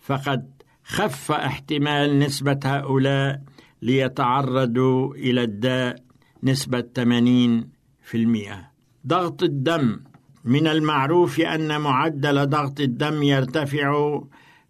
فقد 0.00 0.42
خف 0.84 1.32
احتمال 1.32 2.18
نسبة 2.18 2.60
هؤلاء 2.64 3.40
ليتعرضوا 3.82 5.14
إلى 5.14 5.42
الداء 5.42 5.96
نسبة 6.42 6.84
80%. 6.98 7.64
ضغط 9.06 9.42
الدم 9.42 10.07
من 10.48 10.66
المعروف 10.66 11.40
أن 11.40 11.80
معدل 11.80 12.46
ضغط 12.46 12.80
الدم 12.80 13.22
يرتفع 13.22 14.20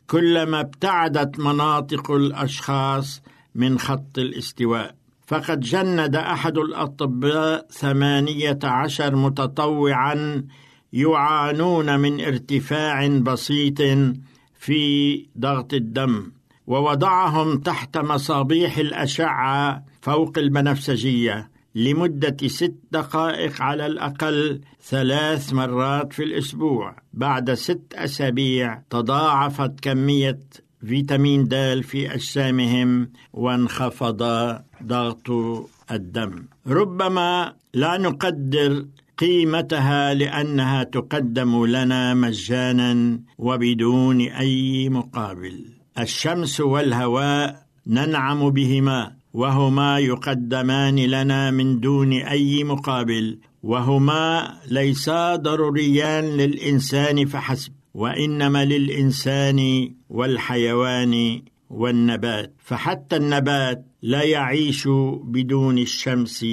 كلما 0.07 0.61
ابتعدت 0.61 1.41
مناطق 1.41 2.11
الأشخاص 2.11 3.23
من 3.55 3.79
خط 3.79 4.19
الاستواء. 4.19 4.95
فقد 5.27 5.61
جند 5.61 6.17
أحد 6.17 6.59
الأطباء 6.59 7.67
ثمانية 7.71 8.59
عشر 8.65 9.17
متطوعا 9.17 10.45
يعانون 10.93 12.01
من 12.01 12.21
ارتفاع 12.21 13.07
بسيط 13.07 13.83
في 14.59 15.27
ضغط 15.39 15.75
الدم 15.75 16.33
ووضعهم 16.67 17.59
تحت 17.59 17.99
مصابيح 17.99 18.79
الأشعة 18.79 19.85
فوق 20.03 20.39
البنفسجية 20.39 21.51
لمدة 21.75 22.49
ست 22.49 22.75
دقائق 22.93 23.63
على 23.63 23.87
الأقل 23.87 24.61
ثلاث 24.83 25.53
مرات 25.53 26.13
في 26.13 26.25
الأسبوع. 26.25 26.97
بعد 27.13 27.55
ست 27.55 27.95
أسابيع 27.95 28.83
تضاعفت 28.91 29.81
كمية 29.81 30.41
فيتامين 30.87 31.49
د 31.49 31.81
في 31.81 32.15
أجسامهم 32.15 33.11
وانخفض 33.33 34.23
ضغط 34.83 35.31
الدم. 35.91 36.45
ربما 36.67 37.53
لا 37.75 37.99
نقدر 37.99 38.87
قيمتها 39.19 40.15
لأنها 40.15 40.83
تقدم 40.83 41.67
لنا 41.67 42.15
مجانا 42.15 43.21
وبدون 43.39 44.21
أي 44.21 44.89
مقابل. 44.89 45.65
الشمس 45.99 46.61
والهواء 46.61 47.67
ننعم 47.87 48.51
بهما. 48.51 49.18
وهما 49.39 49.99
يقدمان 49.99 50.99
لنا 50.99 51.51
من 51.51 51.81
دون 51.81 52.13
أي 52.13 52.65
مقابل 52.65 53.39
وهما 53.63 54.55
ليسا 54.71 55.37
ضروريان 55.37 56.25
للإنسان 56.25 57.27
فحسب 57.27 57.73
وإنما 57.95 58.65
للإنسان 58.65 59.91
والحيوان 60.11 61.43
والنبات. 61.71 62.55
فحتى 62.59 63.17
النبات 63.17 63.87
لا 64.03 64.23
يعيش 64.23 64.89
بدون 65.23 65.79
الشمس 65.79 66.47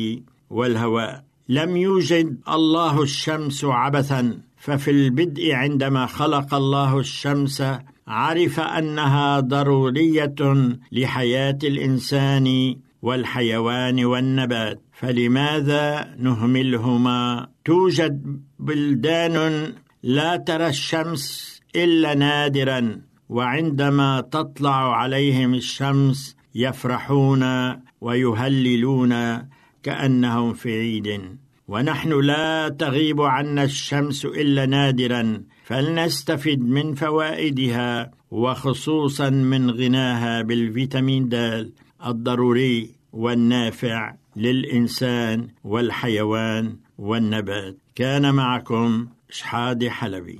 والهواء. 0.50 1.24
لم 1.50 1.78
يوجد 1.78 2.38
الله 2.50 3.02
الشمس 3.02 3.66
عبثا 3.66 4.40
ففي 4.58 4.92
البدء 4.92 5.52
عندما 5.54 6.06
خلق 6.06 6.54
الله 6.54 7.00
الشمس 7.00 7.64
عرف 8.08 8.60
أنها 8.60 9.40
ضرورية 9.40 10.36
لحياة 10.92 11.58
الإنسان 11.64 12.76
والحيوان 13.02 14.06
والنبات. 14.06 14.82
فلماذا 14.94 16.16
نهملهما؟ 16.20 17.48
توجد 17.66 18.42
بلدان 18.60 19.74
لا 20.04 20.38
ترى 20.38 20.68
الشمس 20.68 21.56
إلا 21.76 22.14
نادرا 22.14 23.02
وعندما 23.30 24.22
تطلع 24.22 24.96
عليهم 24.96 25.54
الشمس 25.54 26.38
يفرحون 26.56 27.44
ويهللون 28.02 29.14
كأنهم 29.84 30.54
في 30.54 30.80
عيد. 30.80 31.38
ونحن 31.68 32.20
لا 32.22 32.70
تغيب 32.70 33.22
عنا 33.22 33.64
الشمس 33.64 34.26
إلا 34.26 34.66
نادرا 34.66 35.44
فلنستفد 35.66 36.60
من 36.60 36.96
فوائدها 36.96 38.12
وخصوصا 38.32 39.30
من 39.30 39.72
غناها 39.72 40.42
بالفيتامين 40.42 41.30
د 41.30 41.36
الضروري 42.06 42.90
والنافع 43.14 44.16
للإنسان 44.36 45.48
والحيوان 45.64 46.78
والنبات. 46.98 47.78
كان 47.96 48.36
معكم 48.36 49.08
شحاده 49.30 49.90
حلبي. 49.90 50.40